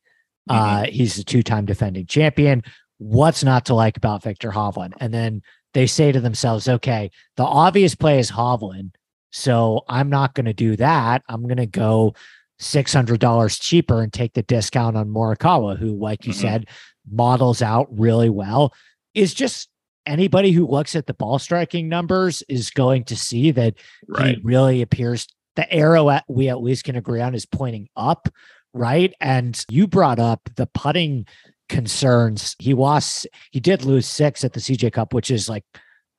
[0.48, 0.58] Mm-hmm.
[0.58, 2.62] Uh, he's a two time defending champion
[2.98, 4.92] what's not to like about Viktor Hovland?
[5.00, 8.90] And then they say to themselves, okay, the obvious play is Hovland.
[9.30, 11.22] So I'm not going to do that.
[11.28, 12.14] I'm going to go
[12.60, 16.40] $600 cheaper and take the discount on Morikawa, who, like you mm-hmm.
[16.40, 16.68] said,
[17.10, 18.74] models out really well.
[19.14, 19.68] Is just
[20.08, 23.74] anybody who looks at the ball striking numbers is going to see that
[24.08, 24.36] right.
[24.36, 28.28] he really appears the arrow at we at least can agree on is pointing up
[28.72, 31.26] right and you brought up the putting
[31.68, 32.56] concerns.
[32.58, 35.64] He lost, he did lose six at the CJ Cup, which is like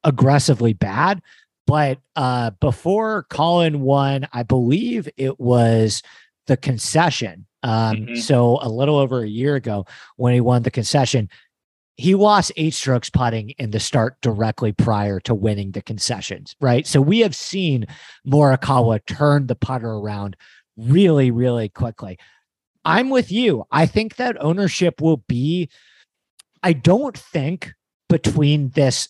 [0.03, 1.21] aggressively bad.
[1.67, 6.01] But uh, before Collin won, I believe it was
[6.47, 7.45] the concession.
[7.61, 8.15] Um, mm-hmm.
[8.15, 11.29] So a little over a year ago, when he won the concession,
[11.99, 16.87] he lost eight strokes putting in the start directly prior to winning the concessions, right?
[16.87, 17.87] So we have seen
[18.25, 20.37] Morikawa turn the putter around
[20.77, 22.17] really, really quickly.
[22.85, 23.65] I'm with you.
[23.69, 25.69] I think that ownership will be,
[26.63, 27.73] I don't think
[28.07, 29.09] between this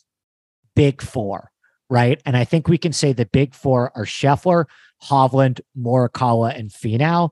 [0.76, 1.52] big four,
[1.92, 2.20] right?
[2.26, 4.66] And I think we can say the big four are Scheffler,
[5.04, 7.30] Hovland, Morikawa, and Finau.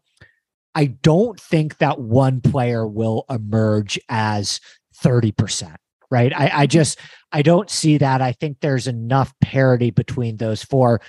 [0.76, 4.60] I don't think that one player will emerge as
[5.04, 5.76] 30%,
[6.10, 6.34] right?
[6.36, 7.00] I, I just,
[7.32, 8.22] I don't see that.
[8.22, 11.02] I think there's enough parity between those four.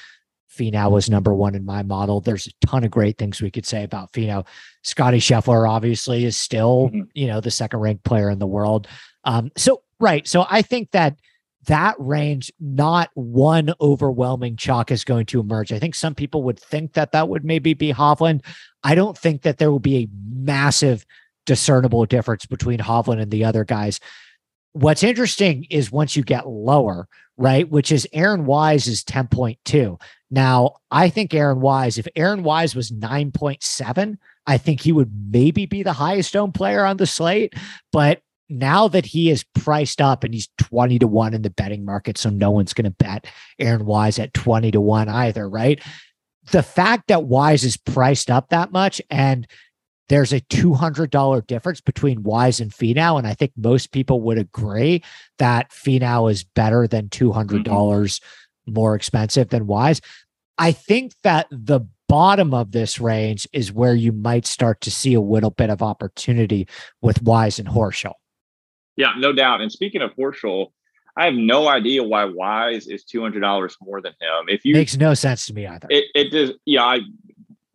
[0.59, 2.21] Finau was number one in my model.
[2.21, 4.47] There's a ton of great things we could say about Finau.
[4.83, 7.03] Scotty Scheffler obviously is still, mm-hmm.
[7.15, 8.89] you know, the second ranked player in the world.
[9.25, 10.27] Um, so right.
[10.27, 11.19] So I think that
[11.67, 15.73] that range, not one overwhelming chalk is going to emerge.
[15.73, 18.45] I think some people would think that that would maybe be Hovland.
[18.83, 21.05] I don't think that there will be a massive
[21.49, 24.01] discernible difference between Hovland and the other guys.
[24.75, 27.09] What's interesting is once you get lower,
[27.39, 29.99] right, which is Aaron Wise is 10.2.
[30.31, 35.65] Now, I think Aaron Wise, if Aaron Wise was 9.7, I think he would maybe
[35.65, 37.55] be the highest owned player on the slate.
[37.93, 41.87] But now that he is priced up and he's 20 to 1 in the betting
[41.87, 43.27] market, so no one's going to bet
[43.59, 45.83] Aaron Wise at 20 to 1 either, right?
[46.53, 49.47] The fact that Wise is priced up that much and
[50.09, 53.19] there's a $200 difference between Wise and Finau.
[53.19, 55.03] And I think most people would agree
[55.39, 58.25] that Finau is better than $200 mm-hmm
[58.69, 60.01] more expensive than Wise.
[60.59, 65.15] I think that the bottom of this range is where you might start to see
[65.15, 66.69] a little bit of opportunity
[67.01, 68.15] with Wise and Horschel.
[68.97, 69.61] Yeah, no doubt.
[69.61, 70.73] And speaking of Horschel,
[71.17, 74.49] I have no idea why Wise is two hundred dollars more than him.
[74.49, 75.89] If you makes no sense to me either.
[75.91, 76.53] It, it does.
[76.65, 77.01] Yeah, I,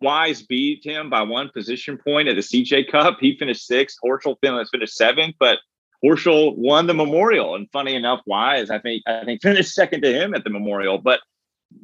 [0.03, 3.17] Wise beat him by one position point at the CJ Cup.
[3.21, 3.97] He finished sixth.
[4.05, 4.37] Horschel
[4.71, 5.59] finished seventh, but
[6.05, 10.13] Horschel won the Memorial, and funny enough, Wise I think I think finished second to
[10.13, 10.99] him at the Memorial.
[10.99, 11.21] But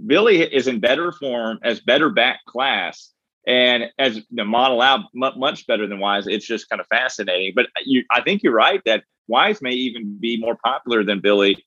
[0.08, 3.12] Billy is in better form as better back class
[3.48, 7.54] And as the model out much better than Wise, it's just kind of fascinating.
[7.56, 11.58] But you, I think you're right that Wise may even be more popular than Billy.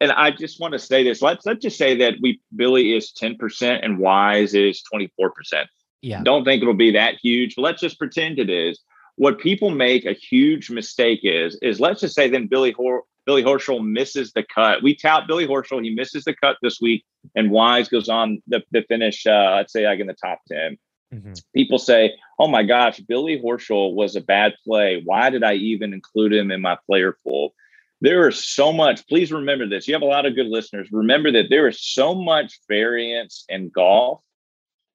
[0.00, 1.22] And I just want to say this.
[1.22, 5.66] Let's let's just say that we Billy is 10% and Wise is 24%.
[6.02, 6.22] Yeah.
[6.22, 8.80] Don't think it'll be that huge, but let's just pretend it is.
[9.16, 13.42] What people make a huge mistake is, is let's just say then Billy Hor- Billy
[13.42, 14.82] Horschel misses the cut.
[14.82, 18.62] We tout Billy Horschel, he misses the cut this week, and Wise goes on the,
[18.72, 20.78] the finish, uh, let's say like in the top 10.
[21.12, 21.32] Mm-hmm.
[21.54, 25.02] People say, oh my gosh, Billy Horschel was a bad play.
[25.04, 27.52] Why did I even include him in my player pool?
[28.00, 29.06] There is so much.
[29.08, 29.86] Please remember this.
[29.86, 30.88] You have a lot of good listeners.
[30.90, 34.22] Remember that there is so much variance in golf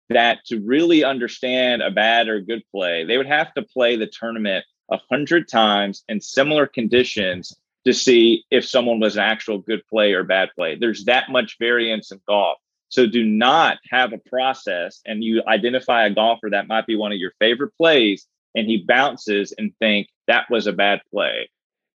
[0.09, 4.07] that to really understand a bad or good play, they would have to play the
[4.07, 9.85] tournament a hundred times in similar conditions to see if someone was an actual good
[9.87, 10.75] play or bad play.
[10.75, 12.57] There's that much variance in golf.
[12.89, 17.11] So do not have a process and you identify a golfer that might be one
[17.11, 21.49] of your favorite plays and he bounces and think that was a bad play.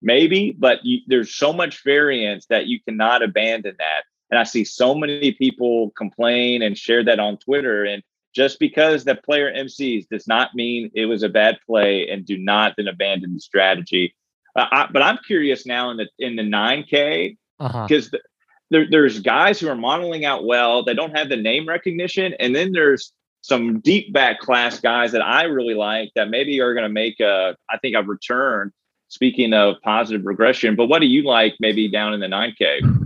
[0.03, 4.05] Maybe, but you, there's so much variance that you cannot abandon that.
[4.31, 7.85] And I see so many people complain and share that on Twitter.
[7.85, 8.03] And
[8.35, 12.37] just because the player MCs does not mean it was a bad play and do
[12.37, 14.15] not then abandon the strategy.
[14.55, 18.19] Uh, I, but I'm curious now in the in the 9K because uh-huh.
[18.71, 20.85] there, there's guys who are modeling out well.
[20.85, 25.23] They don't have the name recognition, and then there's some deep back class guys that
[25.23, 28.73] I really like that maybe are going to make a I think a return.
[29.09, 33.06] Speaking of positive regression, but what do you like maybe down in the 9K?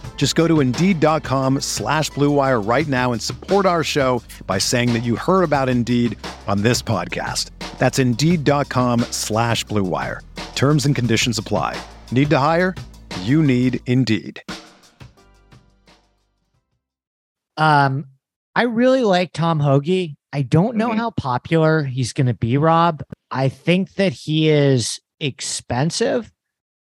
[0.15, 5.01] Just go to Indeed.com slash BlueWire right now and support our show by saying that
[5.01, 6.15] you heard about Indeed
[6.47, 7.49] on this podcast.
[7.79, 10.19] That's Indeed.com slash BlueWire.
[10.53, 11.81] Terms and conditions apply.
[12.11, 12.75] Need to hire?
[13.21, 14.43] You need Indeed.
[17.57, 18.05] Um,
[18.55, 20.15] I really like Tom Hoge.
[20.33, 20.97] I don't know mm-hmm.
[20.97, 23.01] how popular he's going to be, Rob.
[23.31, 26.31] I think that he is expensive.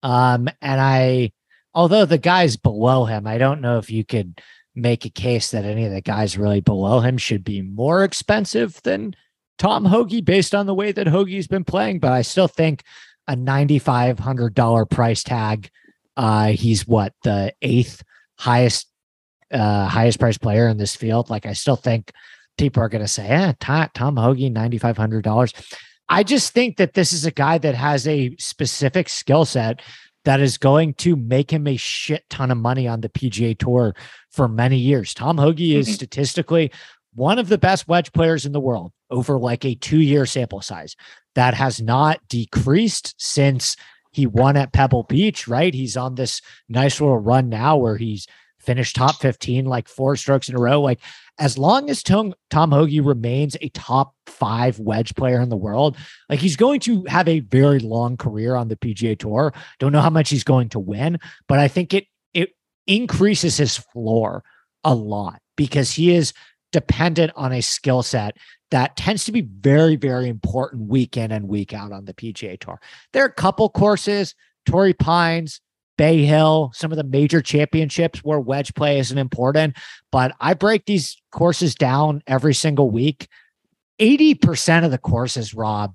[0.02, 1.30] Um, and I,
[1.78, 4.40] although the guys below him, I don't know if you could
[4.74, 8.82] make a case that any of the guys really below him should be more expensive
[8.82, 9.14] than
[9.58, 12.00] Tom Hoge based on the way that Hoge's been playing.
[12.00, 12.82] But I still think
[13.28, 15.70] a $9,500 price tag.
[16.16, 18.02] Uh, he's what the eighth
[18.40, 18.88] highest
[19.52, 21.30] uh, highest priced player in this field.
[21.30, 22.10] Like I still think
[22.58, 25.54] people are going to say, "Yeah, Tom, Tom hundred dollars."
[26.08, 29.80] I just think that this is a guy that has a specific skill set
[30.24, 33.94] that is going to make him a shit ton of money on the PGA Tour
[34.30, 35.14] for many years.
[35.14, 35.78] Tom mm-hmm.
[35.78, 36.70] is statistically
[37.14, 40.60] one of the best wedge players in the world over like a two year sample
[40.60, 40.96] size.
[41.34, 43.76] That has not decreased since
[44.10, 45.72] he won at Pebble Beach, right?
[45.72, 48.26] He's on this nice little run now where he's
[48.60, 50.80] finished top 15 like four strokes in a row.
[50.80, 51.00] Like
[51.38, 55.96] as long as Tom, Tom Hoge remains a top five wedge player in the world,
[56.28, 59.52] like he's going to have a very long career on the PGA Tour.
[59.78, 62.50] Don't know how much he's going to win, but I think it it
[62.86, 64.44] increases his floor
[64.84, 66.32] a lot because he is
[66.72, 68.36] dependent on a skill set
[68.70, 72.58] that tends to be very, very important week in and week out on the PGA
[72.58, 72.80] Tour.
[73.12, 74.34] There are a couple courses,
[74.66, 75.60] Torrey Pines,
[75.98, 79.76] Bay Hill, some of the major championships where wedge play isn't important.
[80.10, 83.28] But I break these courses down every single week.
[84.00, 85.94] 80% of the courses, Rob,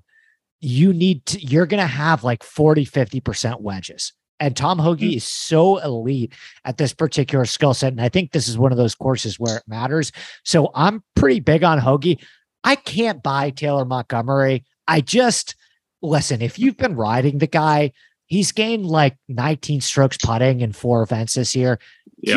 [0.60, 4.12] you need to, you're going to have like 40, 50% wedges.
[4.38, 5.16] And Tom Hoge mm-hmm.
[5.16, 7.92] is so elite at this particular skill set.
[7.92, 10.12] And I think this is one of those courses where it matters.
[10.44, 12.18] So I'm pretty big on Hoge.
[12.62, 14.64] I can't buy Taylor Montgomery.
[14.86, 15.56] I just
[16.02, 17.92] listen, if you've been riding the guy,
[18.34, 21.78] He's gained like 19 strokes putting in four events this year.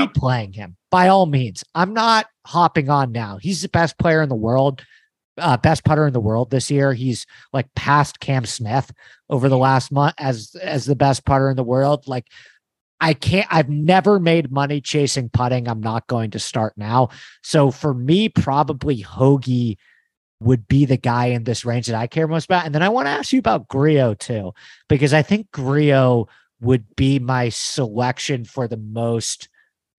[0.01, 1.63] Keep playing him by all means.
[1.73, 3.39] I'm not hopping on now.
[3.41, 4.85] He's the best player in the world.
[5.39, 6.93] uh, best putter in the world this year.
[6.93, 8.91] He's like past Cam Smith
[9.27, 12.07] over the last month as as the best putter in the world.
[12.07, 12.27] Like
[13.01, 15.67] I can't I've never made money chasing putting.
[15.67, 17.09] I'm not going to start now.
[17.41, 19.77] So for me, probably Hoge
[20.39, 22.65] would be the guy in this range that I care most about.
[22.65, 24.53] And then I want to ask you about Grillo too,
[24.87, 26.27] because I think Grillo
[26.61, 29.49] would be my selection for the most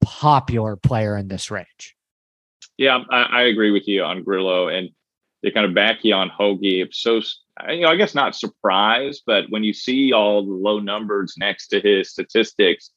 [0.00, 1.96] popular player in this range.
[2.76, 4.90] Yeah, I, I agree with you on Grillo and
[5.42, 6.88] they kind of back you on Hoge.
[6.92, 7.20] So,
[7.68, 11.68] you know, I guess not surprised, but when you see all the low numbers next
[11.68, 12.90] to his statistics,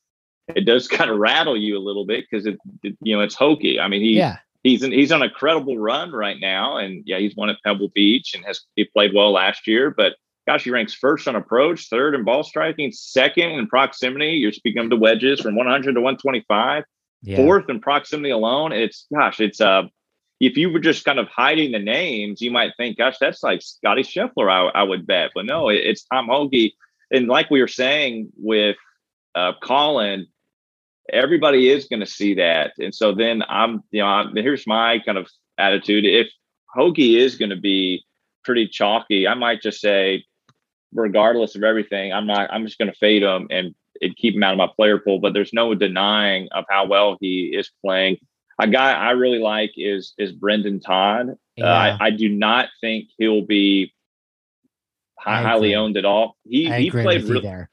[0.56, 3.36] it does kind of rattle you a little bit because it, it, you know, it's
[3.36, 3.78] Hoge.
[3.80, 4.38] I mean, he, yeah.
[4.64, 7.92] He's in, he's on a credible run right now, and yeah, he's won at Pebble
[7.94, 10.14] Beach and has he played well last year, but
[10.48, 14.32] gosh, he ranks first on approach, third in ball striking, second in proximity.
[14.32, 16.84] You're speaking of the wedges from 100 to 125,
[17.22, 17.36] yeah.
[17.38, 18.72] fourth in proximity alone.
[18.72, 19.84] It's gosh, it's uh
[20.42, 23.62] if you were just kind of hiding the names, you might think, gosh, that's like
[23.62, 25.30] Scotty Scheffler, I, I would bet.
[25.36, 26.72] But no, it, it's Tom Hoge.
[27.12, 28.76] And like we were saying with
[29.36, 30.26] uh, Collin,
[31.10, 32.74] everybody is going to see that.
[32.80, 35.28] And so then I'm, you know, I'm, here's my kind of
[35.58, 36.06] attitude.
[36.06, 36.28] If
[36.74, 38.04] Hoge is going to be
[38.44, 40.26] pretty chalky, I might just say,
[40.94, 44.44] regardless of everything, I'm not, I'm just going to fade him and, and keep him
[44.44, 45.20] out of my player pool.
[45.20, 48.18] But there's no denying of how well he is playing.
[48.60, 51.36] A guy I really like is is Brendon Todd.
[51.56, 51.66] Yeah.
[51.66, 53.92] Uh, I, I, do not think he'll be
[55.18, 56.36] high, highly owned at all.
[56.44, 57.72] He I he played really there.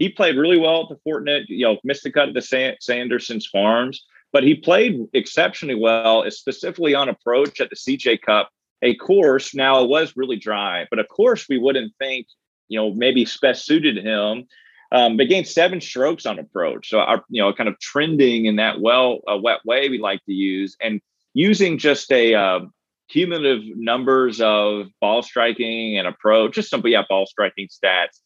[0.00, 1.44] He played really well at the Fortinet.
[1.46, 6.96] You know, missed the cut at the Sanderson's Farms, but he played exceptionally well, specifically
[6.96, 8.50] on approach at the CJ Cup.
[8.82, 12.26] A course now it was really dry, but of course we wouldn't think
[12.66, 14.48] you know maybe best suited him
[14.92, 16.90] um, but gained seven strokes on approach.
[16.90, 20.24] So our, you know, kind of trending in that well, a wet way we like
[20.24, 21.00] to use, and
[21.32, 22.60] using just a uh,
[23.08, 28.20] cumulative numbers of ball striking and approach, just simply yeah, ball striking stats.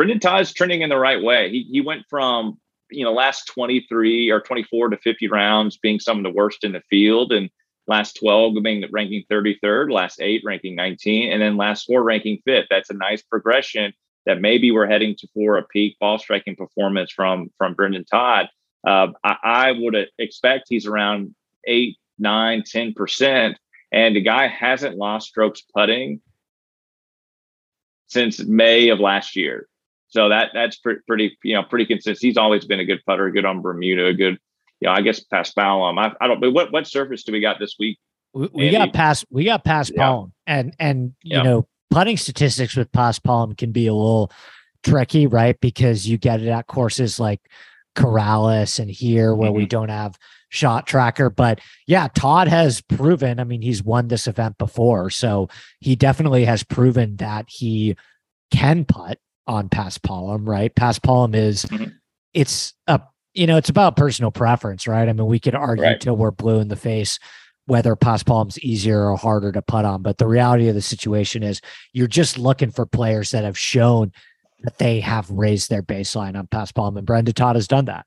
[0.00, 1.50] Brendon is trending in the right way.
[1.50, 2.58] He he went from
[2.90, 6.72] you know last 23 or 24 to 50 rounds being some of the worst in
[6.72, 7.50] the field and
[7.86, 12.66] last 12 being ranking 33rd last eight ranking 19 and then last four ranking fifth
[12.70, 13.92] that's a nice progression
[14.24, 18.48] that maybe we're heading to for a peak ball striking performance from from Brendon Todd.
[18.86, 21.34] Uh, I, I, would expect he's around
[21.66, 23.58] eight, nine, ten percent,
[23.92, 26.22] and the guy hasn't lost strokes putting
[28.06, 29.68] since May of last year.
[30.10, 32.20] So that that's pre- pretty you know pretty consistent.
[32.20, 34.38] He's always been a good putter, good on Bermuda, a good.
[34.80, 35.98] You know, I guess past paspalum.
[35.98, 36.40] I, I don't.
[36.40, 37.98] But what what surface do we got this week?
[38.32, 40.06] We, we got past we got past yeah.
[40.06, 41.42] Palm, and and you yeah.
[41.42, 44.32] know putting statistics with paspalum can be a little
[44.82, 45.60] tricky, right?
[45.60, 47.40] Because you get it at courses like
[47.96, 49.58] Corales and here where mm-hmm.
[49.58, 50.16] we don't have
[50.48, 51.30] shot tracker.
[51.30, 55.10] But yeah, Todd has proven, I mean, he's won this event before.
[55.10, 55.48] So
[55.80, 57.96] he definitely has proven that he
[58.50, 59.18] can putt
[59.50, 60.74] on paspalum, right?
[60.74, 61.90] Paspalum is mm-hmm.
[62.32, 63.00] it's a
[63.34, 65.08] you know, it's about personal preference, right?
[65.08, 66.00] I mean, we could argue right.
[66.00, 67.18] till we're blue in the face
[67.66, 70.02] whether paspalum's easier or harder to put on.
[70.02, 71.60] But the reality of the situation is
[71.92, 74.10] you're just looking for players that have shown
[74.62, 76.96] that they have raised their baseline on paspalum.
[76.96, 78.06] and Brendon Todd has done that.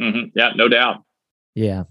[0.00, 0.38] Mm-hmm.
[0.38, 1.04] Yeah, no doubt.
[1.54, 1.84] Yeah.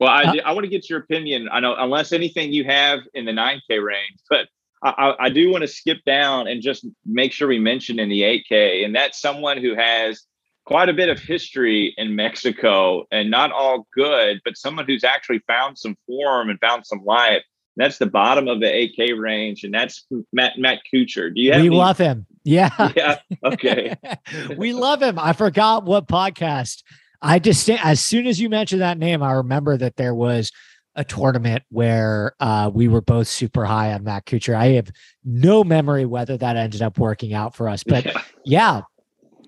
[0.00, 1.48] Well, I, uh, I want to get your opinion.
[1.52, 4.48] I know, unless anything you have in the 9K range, but
[4.82, 8.22] I, I do want to skip down and just make sure we mention in the
[8.22, 10.22] 8K, and that's someone who has
[10.64, 15.40] quite a bit of history in Mexico and not all good, but someone who's actually
[15.46, 17.42] found some form and found some life.
[17.76, 21.34] That's the bottom of the 8K range, and that's Matt Matt Kuchar.
[21.34, 21.62] Do you have?
[21.62, 22.26] We any- love him.
[22.44, 22.70] Yeah.
[22.96, 23.18] Yeah.
[23.44, 23.94] Okay.
[24.56, 25.18] we love him.
[25.18, 26.82] I forgot what podcast.
[27.20, 30.50] I just as soon as you mentioned that name, I remember that there was
[30.98, 34.56] a tournament where uh, we were both super high on Matt Kuchar.
[34.56, 34.90] I have
[35.24, 38.04] no memory whether that ended up working out for us, but
[38.44, 38.80] yeah, yeah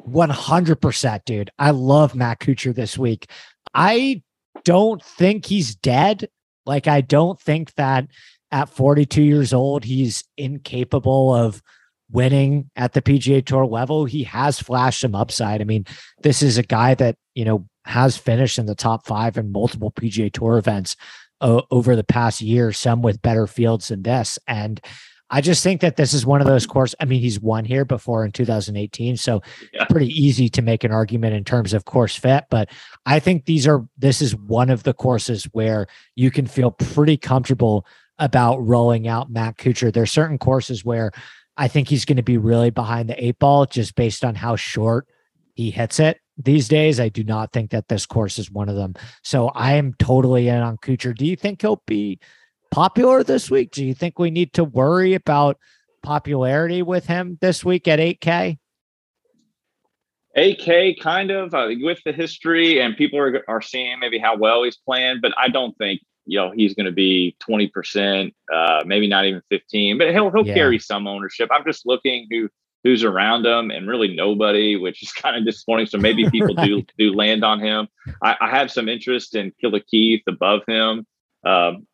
[0.08, 1.50] 100%, dude.
[1.58, 3.28] I love Matt Kuchar this week.
[3.74, 4.22] I
[4.64, 6.28] don't think he's dead.
[6.66, 8.06] Like, I don't think that
[8.52, 11.60] at 42 years old, he's incapable of
[12.12, 14.04] winning at the PGA Tour level.
[14.04, 15.60] He has flashed some upside.
[15.60, 15.84] I mean,
[16.22, 19.90] this is a guy that, you know, has finished in the top five in multiple
[19.90, 20.96] PGA Tour events
[21.40, 24.38] over the past year, some with better fields than this.
[24.46, 24.80] And
[25.30, 26.96] I just think that this is one of those courses.
[27.00, 29.40] I mean, he's won here before in 2018, so
[29.72, 29.84] yeah.
[29.84, 32.44] pretty easy to make an argument in terms of course fit.
[32.50, 32.68] But
[33.06, 35.86] I think these are this is one of the courses where
[36.16, 37.86] you can feel pretty comfortable
[38.18, 39.92] about rolling out Matt Kuchar.
[39.92, 41.12] There are certain courses where
[41.56, 44.56] I think he's going to be really behind the eight ball just based on how
[44.56, 45.06] short
[45.54, 47.00] he hits it these days.
[47.00, 48.94] I do not think that this course is one of them.
[49.22, 51.16] So I am totally in on Kuchar.
[51.16, 52.18] Do you think he'll be
[52.70, 53.72] popular this week?
[53.72, 55.58] Do you think we need to worry about
[56.02, 58.58] popularity with him this week at 8K?
[60.36, 64.62] 8K kind of uh, with the history, and people are, are seeing maybe how well
[64.62, 69.08] he's playing, but I don't think you know he's going to be 20%, uh, maybe
[69.08, 70.54] not even 15, but he'll he'll yeah.
[70.54, 71.50] carry some ownership.
[71.52, 72.48] I'm just looking who
[72.82, 75.86] who's around him and really nobody, which is kind of disappointing.
[75.86, 76.66] So maybe people right.
[76.66, 77.88] do do land on him.
[78.22, 81.06] I, I, have some interest in Killer Keith above him.
[81.44, 81.86] Um,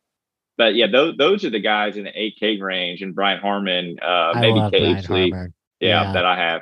[0.57, 4.33] but yeah, those those are the guys in the 8K range and Brian Harman, uh,
[4.35, 5.47] maybe K yeah,
[5.79, 6.61] yeah, that I have.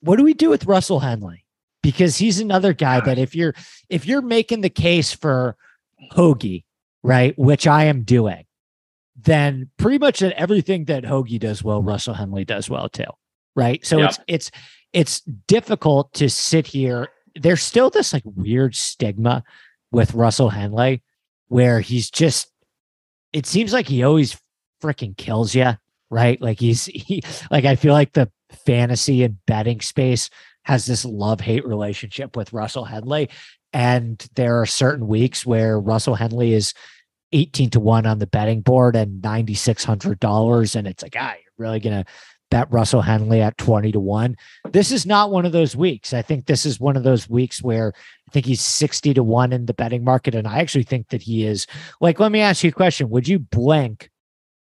[0.00, 1.44] What do we do with Russell Henley?
[1.82, 3.54] Because he's another guy that if you're
[3.88, 5.56] if you're making the case for
[6.12, 6.62] Hoge,
[7.02, 8.44] right, which I am doing,
[9.16, 13.04] then pretty much everything that Hoge does well, Russell Henley does well too.
[13.54, 13.84] Right.
[13.84, 14.10] So yep.
[14.10, 14.50] it's it's
[14.92, 17.08] it's difficult to sit here.
[17.34, 19.44] There's still this like weird stigma
[19.90, 21.02] with Russell Henley
[21.48, 22.50] where he's just
[23.32, 24.36] it seems like he always
[24.82, 25.72] freaking kills you,
[26.10, 26.40] right?
[26.40, 28.30] Like he's he like I feel like the
[28.66, 30.30] fantasy and betting space
[30.64, 33.28] has this love hate relationship with Russell Henley.
[33.72, 36.74] And there are certain weeks where Russell Henley is
[37.32, 40.76] 18 to 1 on the betting board and $9,600.
[40.76, 42.10] And it's like, ah, you're really going to
[42.50, 44.36] bet Russell Henley at 20 to 1.
[44.70, 46.12] This is not one of those weeks.
[46.12, 47.92] I think this is one of those weeks where
[48.28, 50.34] I think he's 60 to 1 in the betting market.
[50.34, 51.66] And I actually think that he is
[52.00, 53.10] like, let me ask you a question.
[53.10, 54.10] Would you blink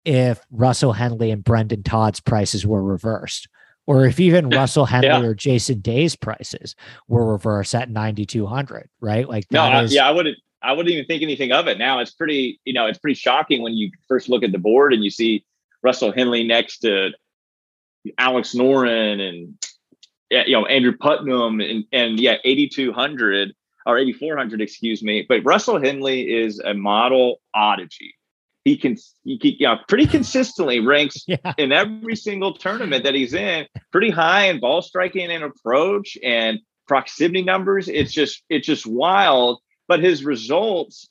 [0.04, 3.48] if Russell Henley and Brendon Todd's prices were reversed?
[3.86, 5.22] Or if even Russell Henley yeah.
[5.22, 6.74] or Jason Day's prices
[7.08, 9.28] were reversed at 9,200, right?
[9.28, 11.76] Like, no, I, yeah, I wouldn't, I wouldn't even think anything of it.
[11.76, 14.94] Now it's pretty, you know, it's pretty shocking when you first look at the board
[14.94, 15.44] and you see
[15.82, 17.10] Russell Henley next to
[18.18, 19.54] Alex Noren and
[20.30, 23.54] you know Andrew Putnam and and yeah 8200
[23.86, 25.24] or 8400 excuse me.
[25.28, 28.14] But Russell Henley is a model oddity.
[28.64, 31.52] He can he, you know, pretty consistently ranks yeah.
[31.58, 36.58] in every single tournament that he's in pretty high in ball striking and approach and
[36.88, 37.88] proximity numbers.
[37.88, 39.60] It's just it's just wild.
[39.86, 41.10] But his results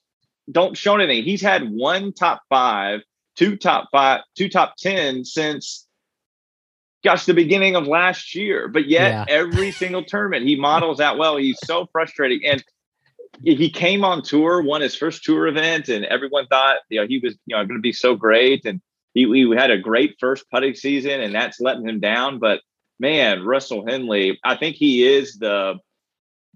[0.52, 1.24] don't show anything.
[1.24, 3.02] He's had one top five
[3.36, 5.83] two top five two top 10 since
[7.04, 8.68] gosh, the beginning of last year.
[8.68, 9.26] But yet, yeah.
[9.36, 11.38] every single tournament, he models out well.
[11.38, 12.46] He's so frustrating.
[12.46, 12.64] And
[13.42, 17.20] he came on tour, won his first tour event, and everyone thought, you know, he
[17.20, 18.66] was, you know, going to be so great.
[18.66, 18.82] And
[19.14, 22.40] he, he had a great first putting season, and that's letting him down.
[22.40, 22.62] But
[23.00, 25.76] man, Russell Henley, I think he is the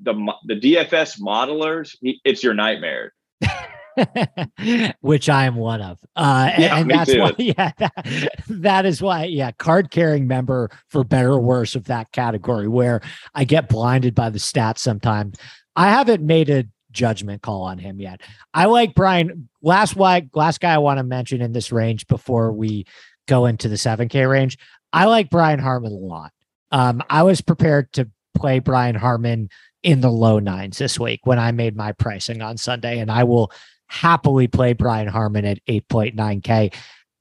[0.02, 0.14] the
[0.46, 1.96] the DFS modelers.
[2.02, 3.14] He, it's your nightmare.
[5.02, 6.00] which I am one of.
[6.16, 7.22] Uh, yeah, and that's too.
[7.22, 11.86] why, yeah, that, that is why, yeah, card carrying member for better or worse of
[11.86, 13.02] that category where
[13.34, 15.38] I get blinded by the stats sometimes.
[15.76, 18.22] I haven't made a judgment call on him yet.
[18.54, 19.50] I like Brian.
[19.62, 22.86] Last why last guy I want to mention in this range before we
[23.28, 24.58] go into the 7K range.
[24.94, 26.32] I like Brian Harman a lot.
[26.72, 29.50] Um, I was prepared to play Brian Harman
[29.84, 33.24] in the low nines this week when I made my pricing on Sunday, and I
[33.24, 33.52] will
[33.88, 36.74] happily play Brian Harman at 8.9K.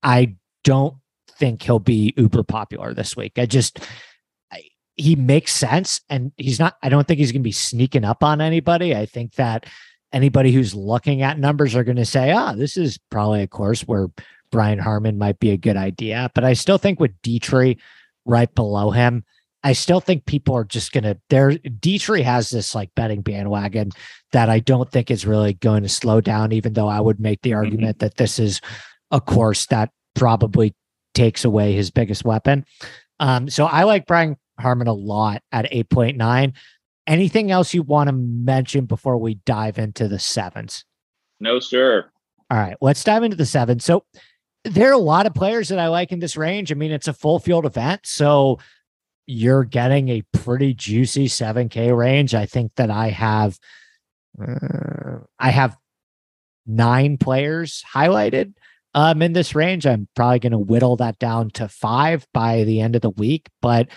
[0.02, 0.96] I don't
[1.38, 3.38] think he'll be uber popular this week.
[3.38, 3.80] I just,
[4.52, 4.62] I,
[4.96, 8.22] he makes sense and he's not, I don't think he's going to be sneaking up
[8.22, 8.94] on anybody.
[8.94, 9.66] I think that
[10.12, 13.46] anybody who's looking at numbers are going to say, ah, oh, this is probably a
[13.46, 14.08] course where
[14.50, 16.30] Brian Harman might be a good idea.
[16.34, 17.78] But I still think with Dietrich
[18.24, 19.24] right below him,
[19.66, 23.90] I still think people are just gonna there Dietrich has this like betting bandwagon
[24.30, 27.42] that I don't think is really going to slow down, even though I would make
[27.42, 27.58] the mm-hmm.
[27.58, 28.06] argument mm-hmm.
[28.06, 28.60] that this is
[29.10, 30.72] a course that probably
[31.14, 32.64] takes away his biggest weapon.
[33.18, 36.52] Um, so I like Brian Harman a lot at 8.9.
[37.08, 40.84] Anything else you want to mention before we dive into the sevens?
[41.40, 42.08] No, sir.
[42.52, 43.84] All right, let's dive into the sevens.
[43.84, 44.04] So
[44.64, 46.70] there are a lot of players that I like in this range.
[46.70, 48.02] I mean, it's a full field event.
[48.04, 48.60] So
[49.26, 52.34] you're getting a pretty juicy 7K range.
[52.34, 53.58] I think that I have
[54.40, 55.76] uh, I have
[56.66, 58.54] nine players highlighted
[58.94, 59.86] um, in this range.
[59.86, 63.48] I'm probably going to whittle that down to five by the end of the week,
[63.62, 63.88] but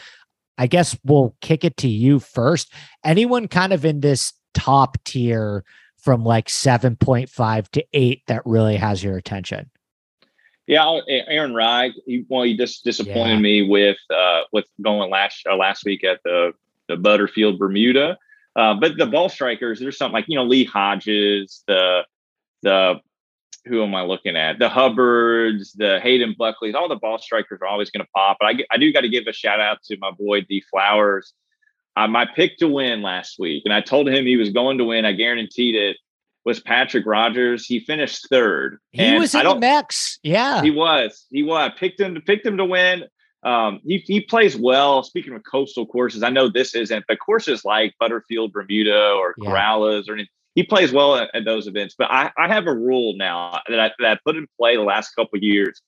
[0.58, 2.74] I guess we'll kick it to you first.
[3.04, 5.64] Anyone kind of in this top tier
[5.98, 9.70] from like 7.5 to 8 that really has your attention?
[10.70, 11.96] Yeah, Aaron Rai.
[12.06, 13.40] He, well, he just disappointed yeah.
[13.40, 16.54] me with uh, with going last uh, last week at the
[16.88, 18.20] the Butterfield Bermuda.
[18.56, 22.06] Uh, but the ball strikers, there's something like you know Lee Hodges, the
[22.62, 23.02] the
[23.66, 24.60] who am I looking at?
[24.60, 28.38] The Hubbards, the Hayden Buckleys, all the ball strikers are always going to pop.
[28.40, 31.34] But I, I do got to give a shout out to my boy D Flowers.
[31.96, 34.86] Uh, my pick to win last week, and I told him he was going to
[34.86, 35.04] win.
[35.04, 35.98] I guaranteed it
[36.50, 37.68] was Patrick Rodgers.
[37.68, 38.80] He finished third.
[38.90, 40.18] He was in the mix.
[40.24, 41.28] Yeah, he was.
[41.30, 41.60] He was.
[41.60, 43.04] I picked him to picked him to win.
[43.44, 45.04] Um, he, he plays well.
[45.04, 49.50] Speaking of coastal courses, I know this isn't, but courses like Butterfield, Bermuda, or yeah.
[49.50, 51.94] Corales, or anything, he plays well at, at, those events.
[51.98, 54.82] But I, I have a rule now that I, that I put in play the
[54.82, 55.82] last couple years.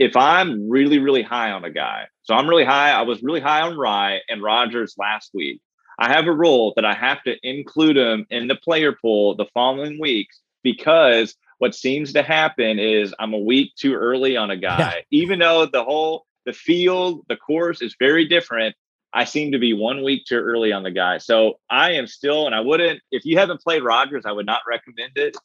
[0.00, 3.40] If I'm really, really high on a guy, so I'm really high, I was really
[3.40, 5.60] high on Rai and Rodgers last week.
[5.98, 9.46] I have a rule that I have to include him in the player pool the
[9.54, 14.56] following weeks because what seems to happen is I'm a week too early on a
[14.56, 15.22] guy, yeah.
[15.22, 18.74] even though the whole the field, the course is very different.
[19.12, 21.18] I seem to be one week too early on the guy.
[21.18, 24.62] So I am still, and I wouldn't, if you haven't played Rodgers, I would not
[24.68, 25.36] recommend it.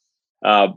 [0.44, 0.68] Uh,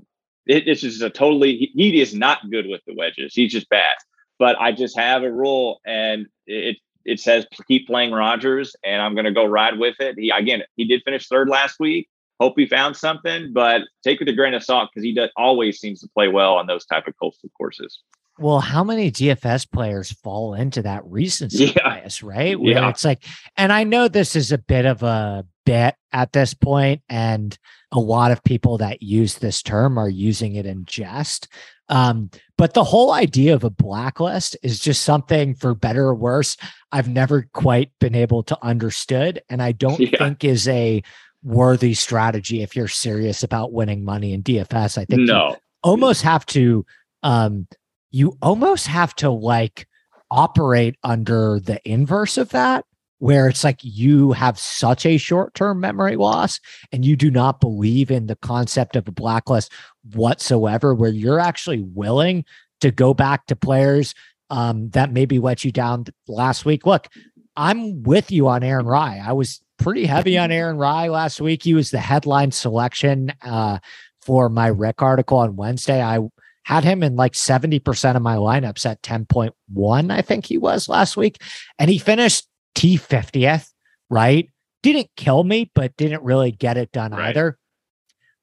[0.45, 3.33] it it's just a totally, he, he, is not good with the wedges.
[3.33, 3.95] He's just bad.
[4.37, 9.13] But I just have a rule and it, it says keep playing Rodgers, and I'm
[9.13, 10.15] going to go ride with it.
[10.17, 12.09] He, again, he did finish third last week.
[12.39, 15.79] Hope he found something, but take with a grain of salt because he does always
[15.79, 18.01] seems to play well on those type of coastal courses.
[18.39, 21.83] Well, how many DFS players fall into that recency yeah.
[21.83, 22.59] bias, right?
[22.59, 22.89] Where yeah.
[22.89, 23.23] it's like,
[23.57, 27.55] and I know this is a bit of a bit at this point, and
[27.91, 31.47] a lot of people that use this term are using it in jest.
[31.91, 36.57] Um, but the whole idea of a blacklist is just something, for better or worse,
[36.91, 40.17] I've never quite been able to understood, and I don't yeah.
[40.17, 41.03] think is a
[41.43, 44.97] worthy strategy if you're serious about winning money in DFS.
[44.97, 45.49] I think no.
[45.49, 46.85] you almost have to
[47.23, 47.67] um,
[48.11, 49.87] you almost have to like
[50.29, 52.85] operate under the inverse of that
[53.21, 56.59] where it's like you have such a short-term memory loss
[56.91, 59.71] and you do not believe in the concept of a blacklist
[60.15, 62.43] whatsoever where you're actually willing
[62.79, 64.15] to go back to players
[64.49, 67.09] um, that maybe let you down last week look
[67.55, 69.19] i'm with you on aaron Rai.
[69.19, 73.77] i was pretty heavy on aaron Rai last week he was the headline selection uh,
[74.19, 76.17] for my rec article on wednesday i
[76.63, 81.17] had him in like 70% of my lineups at 10.1, I think he was last
[81.17, 81.41] week.
[81.79, 82.45] And he finished
[82.75, 83.71] T50th,
[84.09, 84.49] right?
[84.83, 87.29] Didn't kill me, but didn't really get it done right.
[87.29, 87.57] either.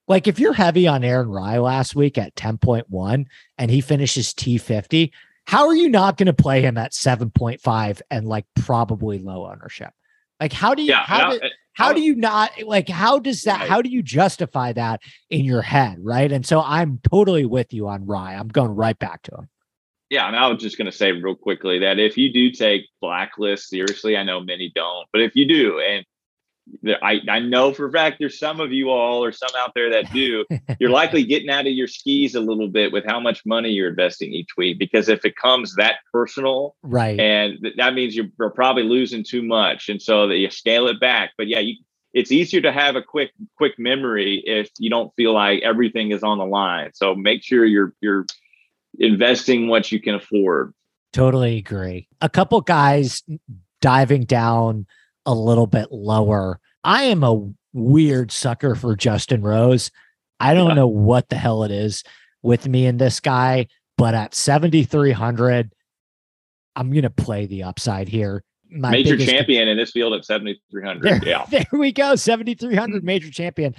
[0.06, 3.26] Like if you're heavy on Aaron Rai last week at 10.1
[3.58, 5.10] and he finishes T50,
[5.46, 9.92] how are you not going to play him at 7.5 and like probably low ownership?
[10.40, 11.40] Like how do you yeah, how do,
[11.78, 15.00] how do you not like how does that how do you justify that
[15.30, 18.34] in your head right and so i'm totally with you on Rai.
[18.34, 19.48] i'm going right back to him
[20.10, 22.82] yeah and i was just going to say real quickly that if you do take
[23.00, 26.04] blacklist seriously i know many don't but if you do and
[27.02, 29.90] I, I know for a fact there's some of you all or some out there
[29.90, 30.44] that do.
[30.80, 33.88] You're likely getting out of your skis a little bit with how much money you're
[33.88, 38.50] investing each week because if it comes that personal, right, and that means you're, you're
[38.50, 41.30] probably losing too much, and so that you scale it back.
[41.36, 41.76] But yeah, you,
[42.12, 46.22] it's easier to have a quick quick memory if you don't feel like everything is
[46.22, 46.90] on the line.
[46.94, 48.26] So make sure you're you're
[48.98, 50.74] investing what you can afford.
[51.12, 52.08] Totally agree.
[52.20, 53.22] A couple guys
[53.80, 54.86] diving down
[55.24, 56.60] a little bit lower.
[56.84, 59.90] I am a weird sucker for Justin Rose.
[60.40, 60.74] I don't yeah.
[60.74, 62.04] know what the hell it is
[62.42, 65.72] with me and this guy, but at 7,300,
[66.76, 68.44] I'm going to play the upside here.
[68.70, 71.02] My major champion in this field at 7,300.
[71.02, 71.46] There, yeah.
[71.50, 72.14] There we go.
[72.14, 73.74] 7,300 major champion.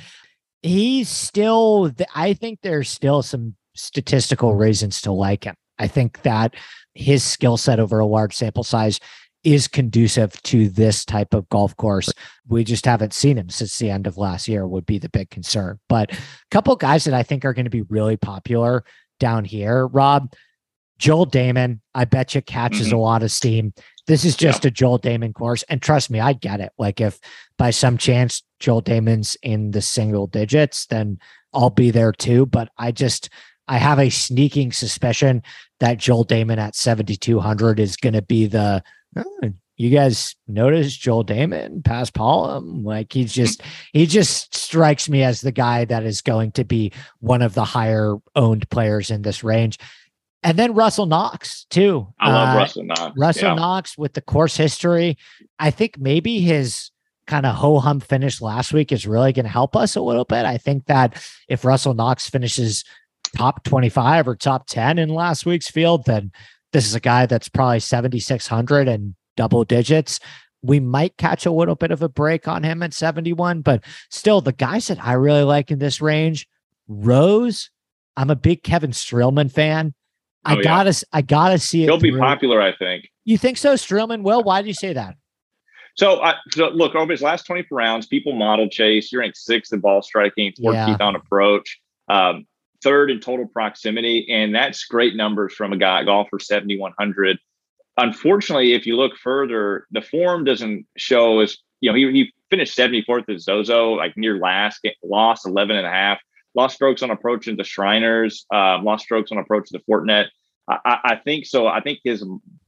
[0.62, 5.56] He's still, I think there's still some statistical reasons to like him.
[5.78, 6.56] I think that
[6.94, 9.00] his skill set over a large sample size
[9.44, 12.12] is conducive to this type of golf course.
[12.48, 15.30] We just haven't seen him since the end of last year would be the big
[15.30, 15.80] concern.
[15.88, 16.18] But a
[16.52, 18.84] couple guys that I think are going to be really popular
[19.20, 20.34] down here, Rob,
[20.98, 22.98] Joel Dahmen, I bet you catches mm-hmm.
[22.98, 23.74] a lot of steam.
[24.08, 24.68] This is just yeah.
[24.68, 25.64] a Joel Dahmen course.
[25.64, 26.74] And trust me, I get it.
[26.78, 27.20] Like if
[27.58, 31.18] by some chance Joel Dahmen's in the single digits, then
[31.54, 32.46] I'll be there too.
[32.46, 33.30] But I just
[33.70, 35.44] I have a sneaking suspicion
[35.80, 38.84] that Joel Dahmen at 7,200 is going to be the
[39.16, 42.84] oh, you guys notice Joel Dahmen past Paulum?
[42.84, 43.62] Like he's just
[43.94, 47.64] he just strikes me as the guy that is going to be one of the
[47.64, 49.78] higher owned players in this range.
[50.42, 52.08] And then Russell Knox too.
[52.20, 53.18] I love uh, Russell Knox.
[53.18, 53.56] Russell yeah.
[53.56, 55.18] Knox with the course history.
[55.60, 56.90] I think maybe his
[57.28, 60.26] kind of ho hum finish last week is really going to help us a little
[60.26, 60.46] bit.
[60.46, 62.84] I think that if Russell Knox finishes
[63.36, 66.32] top 25 or top 10 in last week's field, then
[66.74, 70.20] this is a guy that's probably 7,600 and double digits.
[70.62, 74.42] We might catch a little bit of a break on him at 71, but still,
[74.42, 76.48] the guys that I really like in this range,
[76.88, 77.70] Rose.
[78.18, 79.94] I'm a big Kevin Streelman fan.
[80.44, 81.86] I oh, gotta, I gotta see it.
[81.86, 83.08] He'll be popular, I think.
[83.24, 84.24] You think so, Streelman?
[84.24, 85.16] Well, why do you say that?
[85.96, 89.12] So, I, so look over his last 24 rounds, people model chase.
[89.12, 91.06] You're ranked sixth in ball striking, 14th yeah.
[91.06, 92.46] on approach, um,
[92.84, 97.38] third in total proximity, and that's great numbers from a guy golfer 7100.
[97.98, 102.78] Unfortunately, if you look further, the form doesn't show as you know he, he finished
[102.78, 106.20] 74th at Zozo, like near last, lost 11 and a half,
[106.56, 110.28] lost strokes on approach into Shriners, uh, lost strokes on approach to the Fortinet.
[110.68, 111.68] I, I, think so.
[111.68, 112.24] I think his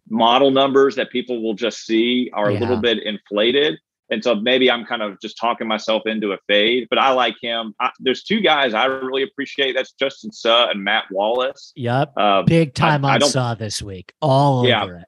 [0.09, 2.57] model numbers that people will just see are yeah.
[2.57, 3.77] a little bit inflated.
[4.11, 7.35] And so maybe I'm kind of just talking myself into a fade, but I like
[7.41, 7.73] him.
[7.79, 9.73] I, there's two guys I really appreciate.
[9.73, 11.71] That's Justin Suh and Matt Wallace.
[11.77, 12.11] Yep.
[12.17, 14.13] Uh, Big time I, on I Suh this week.
[14.21, 15.05] All yeah, over it.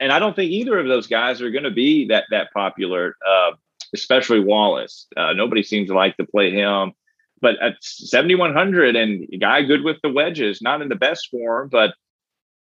[0.00, 3.16] And I don't think either of those guys are going to be that that popular,
[3.28, 3.50] uh,
[3.94, 5.06] especially Wallace.
[5.14, 6.92] Uh, nobody seems to like to play him.
[7.40, 11.68] But at 7,100 and a guy good with the wedges, not in the best form,
[11.70, 11.94] but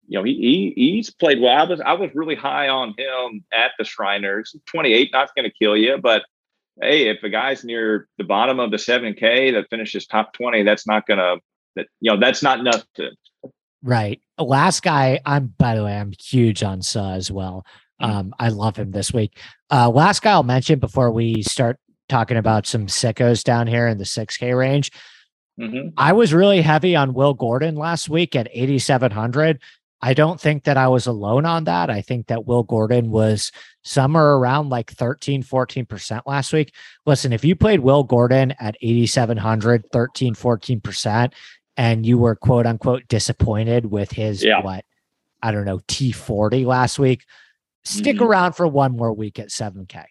[0.08, 1.56] you know, he, he he's played well.
[1.56, 4.56] I was I was really high on him at the Shriners.
[4.66, 6.22] 28, not going to kill you, but
[6.80, 10.86] hey, if a guy's near the bottom of the 7K that finishes top 20, that's
[10.86, 11.36] not going to
[11.76, 13.12] that you know that's not nothing.
[13.82, 14.20] Right.
[14.38, 17.64] Last guy, I'm by the way, I'm huge on Saw as well.
[18.00, 18.08] Mm.
[18.08, 19.38] Um, I love him this week.
[19.70, 21.78] Uh, last guy I'll mention before we start
[22.08, 24.90] talking about some sickos down here in the 6K range.
[25.60, 25.88] Mm-hmm.
[25.96, 29.60] I was really heavy on Will Gordon last week at 8,700.
[30.00, 31.90] I don't think that I was alone on that.
[31.90, 33.50] I think that Will Gordon was
[33.82, 36.72] somewhere around like 13, 14% last week.
[37.04, 41.32] Listen, if you played Will Gordon at 8,700, 13, 14%,
[41.76, 44.62] and you were quote unquote disappointed with his yeah.
[44.62, 44.84] what,
[45.42, 47.24] I don't know, T40 last week,
[47.84, 48.24] stick mm-hmm.
[48.24, 50.04] around for one more week at 7K.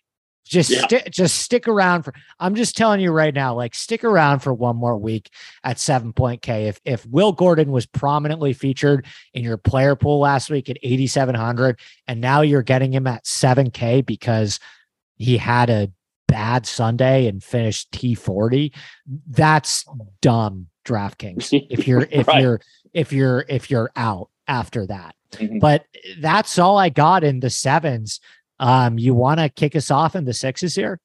[0.47, 0.87] Just yeah.
[0.87, 4.53] sti- just stick around for I'm just telling you right now, like stick around for
[4.53, 5.29] one more week
[5.63, 6.67] at seven point K.
[6.67, 11.79] If if Will Gordon was prominently featured in your player pool last week at 8,700,
[12.07, 14.59] and now you're getting him at 7K because
[15.17, 15.91] he had a
[16.27, 18.73] bad Sunday and finished T40,
[19.27, 19.85] that's
[20.21, 21.67] dumb DraftKings.
[21.69, 22.41] If you're if right.
[22.41, 22.61] you're
[22.93, 25.15] if you're if you're out after that.
[25.33, 25.59] Mm-hmm.
[25.59, 25.85] But
[26.19, 28.19] that's all I got in the sevens.
[28.59, 30.99] Um, you want to kick us off in the sixes here?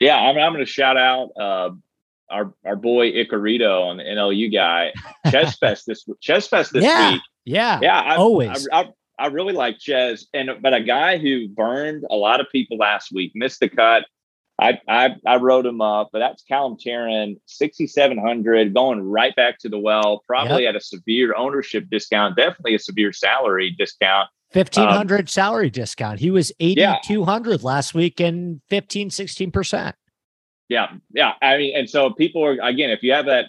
[0.00, 1.70] Yeah, I'm, I'm going to shout out uh,
[2.30, 4.92] our our boy Icarito on the NLU guy.
[5.30, 7.22] Ches Fest this Ches Fest this yeah, week.
[7.44, 8.68] Yeah, yeah, I, always.
[8.72, 8.88] I, I,
[9.18, 13.12] I really like Ches, and but a guy who burned a lot of people last
[13.12, 14.06] week, missed the cut.
[14.58, 19.68] I I, I wrote him up, but that's Callum Tarren, 6,700, going right back to
[19.68, 20.74] the well, probably yep.
[20.74, 24.28] at a severe ownership discount, definitely a severe salary discount.
[24.52, 26.20] 1500 um, salary discount.
[26.20, 27.56] He was 8200 yeah.
[27.66, 29.92] last week and 15 16%.
[30.68, 30.86] Yeah.
[31.12, 33.46] Yeah, I mean and so people are again if you have that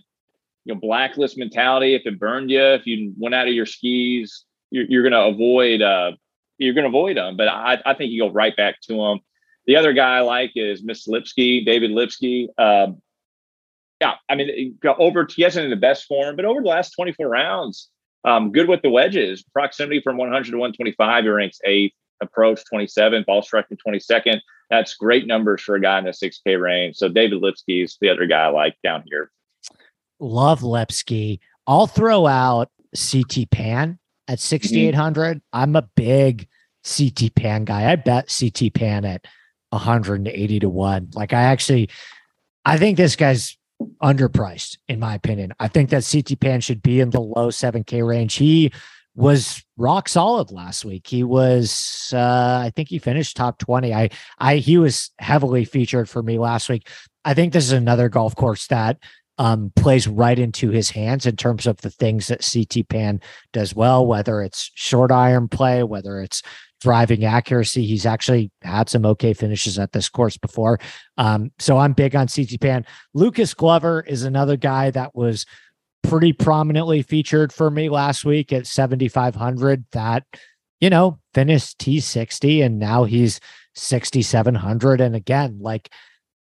[0.66, 4.45] you know blacklist mentality if it burned you, if you went out of your skis,
[4.70, 6.12] you're, you're going to avoid uh
[6.58, 9.20] you're going to avoid them, but I I think you go right back to them.
[9.68, 12.49] The other guy I like is Miss Lipsky, David Lipsky.
[12.58, 13.02] Um,
[13.99, 17.28] yeah, I mean, over he hasn't in the best form, but over the last 24
[17.28, 17.89] rounds,
[18.24, 21.24] um, good with the wedges, proximity from 100 to 125.
[21.24, 24.40] He ranks eighth, approach 27, ball striking 22nd.
[24.70, 26.96] That's great numbers for a guy in the 6K range.
[26.96, 29.32] So David Lipsky is the other guy I like down here.
[30.20, 31.40] Love Lipsky.
[31.68, 35.38] I'll throw out CT Pan at 6,800.
[35.38, 35.40] Mm-hmm.
[35.54, 36.48] I'm a big
[36.84, 37.92] CT Pan guy.
[37.92, 39.26] I bet CT Pan at
[39.72, 41.12] 180 to 1.
[41.16, 41.90] Like I actually
[42.66, 43.58] I think this guy's
[44.02, 45.54] underpriced, in my opinion.
[45.60, 48.36] I think that CT Pan should be in the low 7K range.
[48.36, 48.72] He
[49.16, 51.06] was rock solid last week.
[51.08, 53.94] He was uh I think he finished top 20.
[53.94, 54.10] I
[54.40, 56.88] I he was heavily featured for me last week.
[57.26, 58.98] I think this is another golf course that
[59.38, 63.20] um, plays right into his hands in terms of the things that CT Pan
[63.54, 66.42] does well, whether it's short iron play, whether it's
[66.82, 67.86] driving accuracy.
[67.86, 70.80] He's actually had some okay finishes at this course before.
[71.18, 72.86] Um, so I'm big on CT Pan.
[73.14, 75.46] Lucas Glover is another guy that was
[76.04, 80.24] pretty prominently featured for me last week at 7,500 that,
[80.80, 83.40] you know, finished T60 and now he's
[83.76, 85.00] 6,700.
[85.00, 85.90] And again, like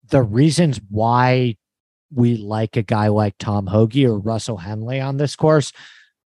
[0.10, 1.58] the reasons why
[2.14, 5.72] we like a guy like Tom Hoge or Russell Henley on this course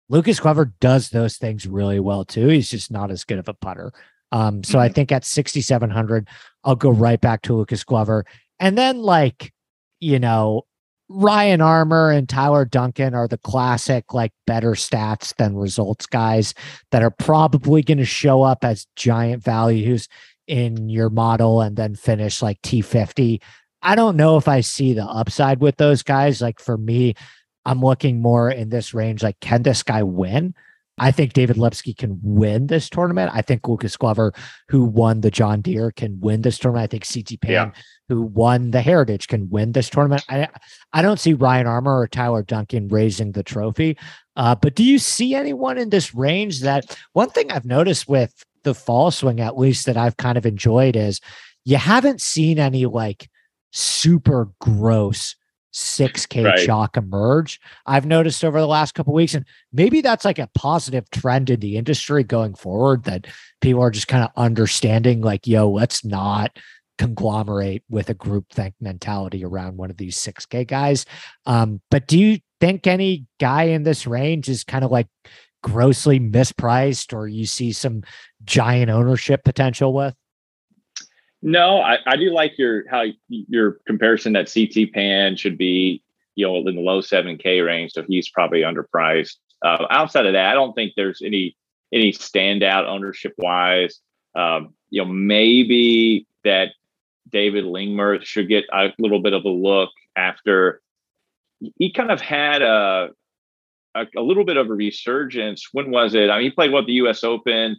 [0.08, 2.48] Lucas Glover does those things really well too.
[2.48, 3.92] He's just not as good of a putter.
[4.32, 4.84] Um, so mm-hmm.
[4.84, 6.28] I think at 6,700,
[6.64, 8.24] I'll go right back to Lucas Glover.
[8.58, 9.52] And then, like,
[10.00, 10.62] you know,
[11.08, 16.52] Ryan Armour and Tyler Duncan are the classic, like, better stats than results guys
[16.90, 20.08] that are probably going to show up as giant values
[20.46, 23.40] in your model and then finish like T50.
[23.82, 26.40] I don't know if I see the upside with those guys.
[26.40, 27.14] Like, for me,
[27.64, 30.54] I'm looking more in this range like, can this guy win?
[31.00, 33.30] I think David Lipsky can win this tournament.
[33.32, 34.32] I think Lucas Glover,
[34.68, 36.84] who won the John Deere, can win this tournament.
[36.84, 37.70] I think CT Pan, yeah.
[38.08, 40.24] who won the Heritage, can win this tournament.
[40.28, 40.48] I
[40.92, 43.96] I don't see Ryan Armour or Tyler Duncan raising the trophy.
[44.36, 48.44] Uh, but do you see anyone in this range that one thing I've noticed with
[48.64, 51.20] the fall swing, at least that I've kind of enjoyed, is
[51.64, 53.28] you haven't seen any like
[53.78, 55.36] super gross
[55.74, 56.66] 6K right.
[56.66, 57.60] chalk emerge.
[57.86, 61.60] I've noticed over the last couple weeks, and maybe that's like a positive trend in
[61.60, 63.26] the industry going forward that
[63.60, 66.58] people are just kind of understanding, like, yo, let's not
[66.96, 71.06] conglomerate with a group think mentality around one of these 6K guys.
[71.46, 75.06] Um, but do you think any guy in this range is kind of like
[75.62, 78.02] grossly mispriced or you see some
[78.44, 80.14] giant ownership potential with?
[81.40, 86.02] No, I, I do like your how your comparison that CT Pan should be,
[86.34, 87.92] you know, in the low seven K range.
[87.92, 89.36] So he's probably underpriced.
[89.64, 91.56] Uh, outside of that, I don't think there's any
[91.92, 94.00] any standout ownership wise.
[94.34, 96.70] Um, you know, maybe that
[97.30, 100.80] David Lingmerth should get a little bit of a look after
[101.76, 103.10] he kind of had a,
[103.94, 105.68] a, a little bit of a resurgence.
[105.72, 106.30] When was it?
[106.30, 107.24] I mean, he played what the U.S.
[107.24, 107.76] Open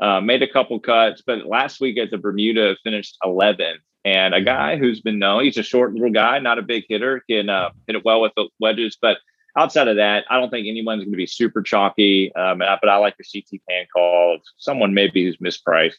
[0.00, 3.78] uh, made a couple cuts, but last week at the Bermuda finished 11th.
[4.04, 4.46] And a mm-hmm.
[4.46, 7.70] guy who's been known, he's a short little guy, not a big hitter, can uh,
[7.86, 8.96] hit it well with the wedges.
[9.00, 9.18] But
[9.56, 12.34] outside of that, I don't think anyone's going to be super chalky.
[12.34, 14.38] Um, but I like your CT Pan call.
[14.56, 15.94] Someone maybe who's mispriced.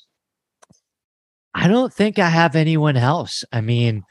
[1.53, 3.43] I don't think I have anyone else.
[3.53, 4.03] I mean,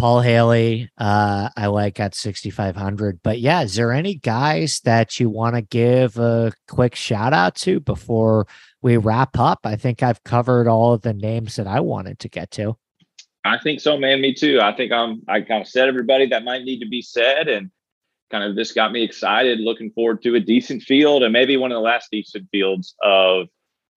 [0.00, 3.20] Paul Haley, uh, I like at 6,500.
[3.22, 7.54] But yeah, is there any guys that you want to give a quick shout out
[7.56, 8.46] to before
[8.80, 9.58] we wrap up?
[9.64, 12.78] I think I've covered all of the names that I wanted to get to.
[13.44, 14.22] I think so, man.
[14.22, 14.58] Me too.
[14.62, 17.48] I think I'm, I kind of said everybody that might need to be said.
[17.48, 17.70] And
[18.30, 21.72] kind of this got me excited, looking forward to a decent field and maybe one
[21.72, 23.48] of the last decent fields of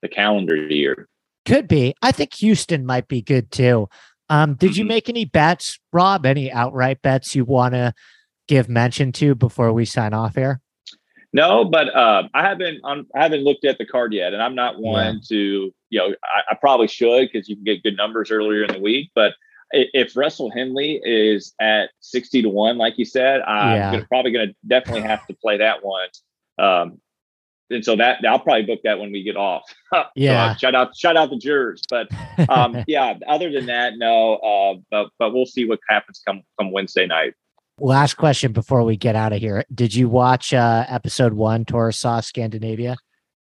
[0.02, 1.08] the calendar year.
[1.46, 1.94] Could be.
[2.02, 3.88] I think Houston might be good too.
[4.30, 4.90] Um, did you mm-hmm.
[4.90, 6.26] make any bets, Rob?
[6.26, 7.94] Any outright bets you want to
[8.48, 10.62] give mention to before we sign off here?
[11.34, 14.80] No, but uh, I haven't I haven't looked at the card yet, and I'm not
[14.80, 15.22] one yeah.
[15.30, 18.72] to you know I, I probably should because you can get good numbers earlier in
[18.72, 19.10] the week.
[19.16, 19.34] But
[19.72, 23.92] if Russell Henley is at sixty to one, like you said, I'm yeah.
[23.92, 26.08] gonna, probably going to definitely have to play that one.
[26.60, 27.02] Um,
[27.74, 29.64] and so that I'll probably book that when we get off.
[30.16, 30.50] yeah.
[30.50, 31.82] So, uh, shout out, shout out the jurors.
[31.90, 32.08] But
[32.50, 34.36] um, yeah, other than that, no.
[34.36, 37.34] Uh, but but we'll see what happens come come Wednesday night.
[37.80, 39.66] Last question before we get out of here.
[39.74, 42.98] Did you watch uh, episode one, Tourist Sauce Scandinavia?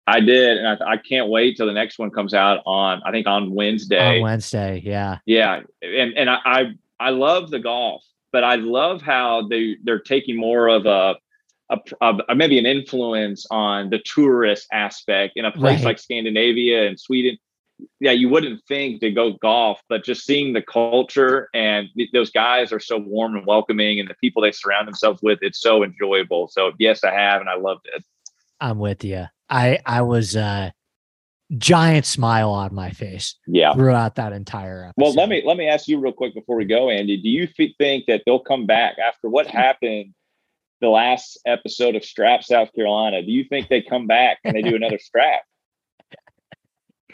[0.09, 3.03] I did, and I, I, can't wait till the next one comes out on.
[3.05, 4.17] I think on Wednesday.
[4.17, 6.65] On Wednesday, yeah, yeah, and and I I,
[7.01, 11.17] I love the golf, but I love how they they're taking more of a
[11.71, 11.79] a,
[12.29, 15.85] a, maybe an influence on the tourist aspect in a place right.
[15.85, 17.39] like Scandinavia and Sweden.
[18.01, 22.31] Yeah, you wouldn't think to go golf, but just seeing the culture and th- those
[22.31, 25.83] guys are so warm and welcoming, and the people they surround themselves with, it's so
[25.83, 26.49] enjoyable.
[26.49, 28.03] So yes, I have, and I loved it.
[28.61, 29.27] I'm with you.
[29.51, 30.71] I I was uh
[31.59, 33.35] giant smile on my face.
[33.47, 34.95] Yeah, throughout that entire episode.
[34.97, 37.21] Well, let me let me ask you real quick before we go, Andy.
[37.21, 37.47] Do you
[37.79, 40.15] think that they'll come back after what happened?
[40.81, 43.23] The last episode of Strap South Carolina.
[43.23, 45.43] Do you think they come back and they do another strap?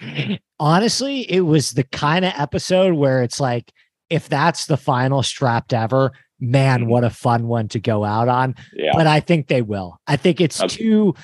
[0.60, 3.72] Honestly, it was the kind of episode where it's like,
[4.10, 6.90] if that's the final strapped ever, man, mm-hmm.
[6.90, 8.54] what a fun one to go out on.
[8.74, 8.92] Yeah.
[8.94, 9.98] But I think they will.
[10.06, 10.76] I think it's okay.
[10.76, 11.14] too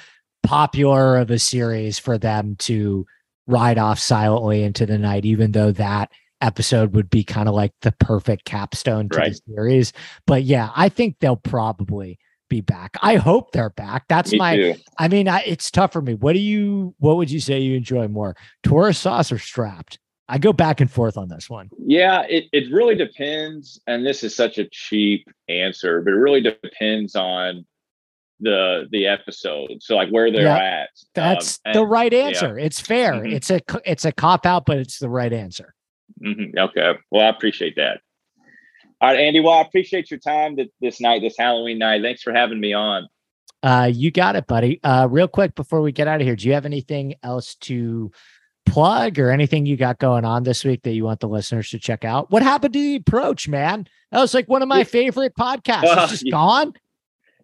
[0.43, 3.05] popular of a series for them to
[3.47, 6.11] ride off silently into the night, even though that
[6.41, 9.33] episode would be kind of like the perfect capstone to right.
[9.33, 9.93] the series.
[10.27, 12.19] But yeah, I think they'll probably
[12.49, 12.97] be back.
[13.03, 14.05] I hope they're back.
[14.09, 14.57] That's me my.
[14.57, 14.75] Too.
[14.99, 16.15] I mean, I, it's tough for me.
[16.15, 16.95] What do you?
[16.99, 19.99] What would you say you enjoy more, tourist sauce or strapped?
[20.29, 21.71] I go back and forth on this one.
[21.79, 23.81] Yeah, it, it really depends.
[23.87, 27.65] And this is such a cheap answer, but it really depends on
[28.41, 29.83] the the episode.
[29.83, 30.91] So like where they're yeah, at.
[31.15, 32.59] That's um, the right answer.
[32.59, 32.67] Yeah.
[32.67, 33.15] It's fair.
[33.15, 33.33] Mm-hmm.
[33.33, 35.75] It's a it's a cop out, but it's the right answer.
[36.23, 36.59] Mm-hmm.
[36.59, 36.93] Okay.
[37.11, 38.01] Well, I appreciate that.
[39.01, 39.41] All right, Andy.
[39.41, 42.03] Well, I appreciate your time this night, this Halloween night.
[42.03, 43.09] Thanks for having me on.
[43.63, 44.81] Uh, you got it, buddy.
[44.83, 48.11] Uh, real quick before we get out of here, do you have anything else to
[48.67, 51.79] plug or anything you got going on this week that you want the listeners to
[51.79, 52.31] check out?
[52.31, 53.89] What happened to the approach, man?
[54.11, 55.85] That was like one of my favorite podcasts.
[55.85, 56.73] It's just gone.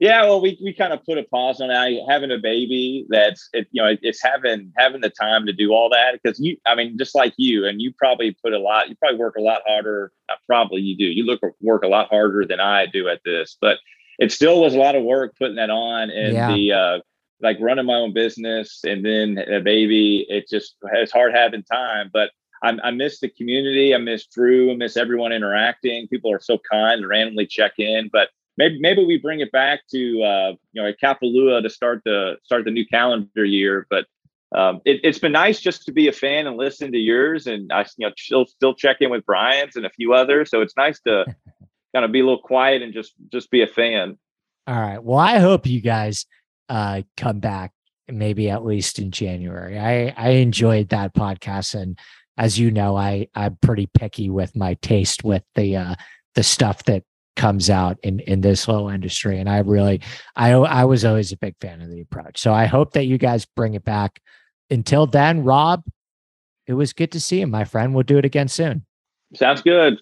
[0.00, 1.92] Yeah, well, we, we kind of put a pause on that.
[2.08, 3.68] Having a baby, that's it.
[3.70, 6.56] You know, it's having having the time to do all that because you.
[6.66, 8.88] I mean, just like you, and you probably put a lot.
[8.88, 10.12] You probably work a lot harder.
[10.46, 11.04] probably you do.
[11.04, 13.78] You look work a lot harder than I do at this, but
[14.18, 16.10] it still was a lot of work putting that on.
[16.10, 16.52] And yeah.
[16.52, 16.98] the uh,
[17.40, 22.10] like running my own business and then a baby, it just it's hard having time.
[22.12, 22.30] But
[22.64, 23.94] I, I miss the community.
[23.94, 24.72] I miss Drew.
[24.72, 26.08] I miss everyone interacting.
[26.08, 28.08] People are so kind and randomly check in.
[28.12, 32.36] But maybe maybe we bring it back to uh, you know Kapalua to start the
[32.42, 33.86] start the new calendar year.
[33.90, 34.06] But
[34.54, 37.72] um, it, has been nice just to be a fan and listen to yours, and
[37.72, 40.50] I you know still still check in with Brian's and a few others.
[40.50, 41.24] So it's nice to
[41.94, 44.18] kind of be a little quiet and just just be a fan.
[44.66, 45.02] All right.
[45.02, 46.26] Well, I hope you guys
[46.68, 47.72] uh, come back
[48.08, 49.78] maybe at least in January.
[49.78, 51.98] I I enjoyed that podcast, and
[52.36, 55.94] as you know, I I'm pretty picky with my taste with the uh,
[56.34, 57.04] the stuff that
[57.36, 60.00] comes out in in this little industry, and I really
[60.36, 62.38] I I was always a big fan of the approach.
[62.38, 64.20] So I hope that you guys bring it back.
[64.70, 65.82] Until then, Rob,
[66.66, 67.94] it was good to see you, my friend.
[67.94, 68.84] We'll do it again soon.
[69.34, 70.00] Sounds good.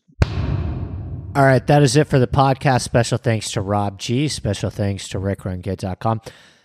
[1.34, 2.82] All right, that is it for the podcast.
[2.82, 4.28] Special thanks to Rob G.
[4.28, 6.20] Special thanks to RickRunGood.com.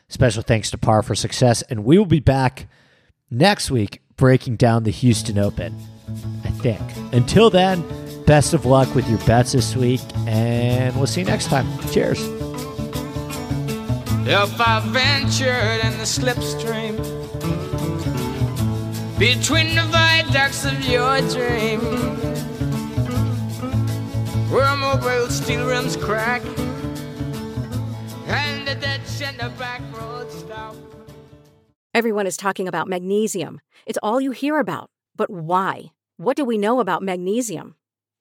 [0.09, 1.61] Special thanks to Par for Success.
[1.63, 2.67] And we will be back
[3.31, 5.73] next week breaking down the Houston Open,
[6.43, 6.81] I think.
[7.13, 7.81] Until then,
[8.27, 11.65] best of luck with your bets this week, and we'll see you next time.
[11.91, 12.19] Cheers.
[14.29, 16.97] If I ventured in the slipstream
[19.17, 21.79] between the viaducts of your dream
[24.51, 26.41] where mobile steel rims crack
[28.27, 30.75] and the ditch in the back road stop.
[31.93, 33.61] Everyone is talking about magnesium.
[33.85, 34.89] It's all you hear about.
[35.15, 35.93] But why?
[36.17, 37.75] What do we know about magnesium?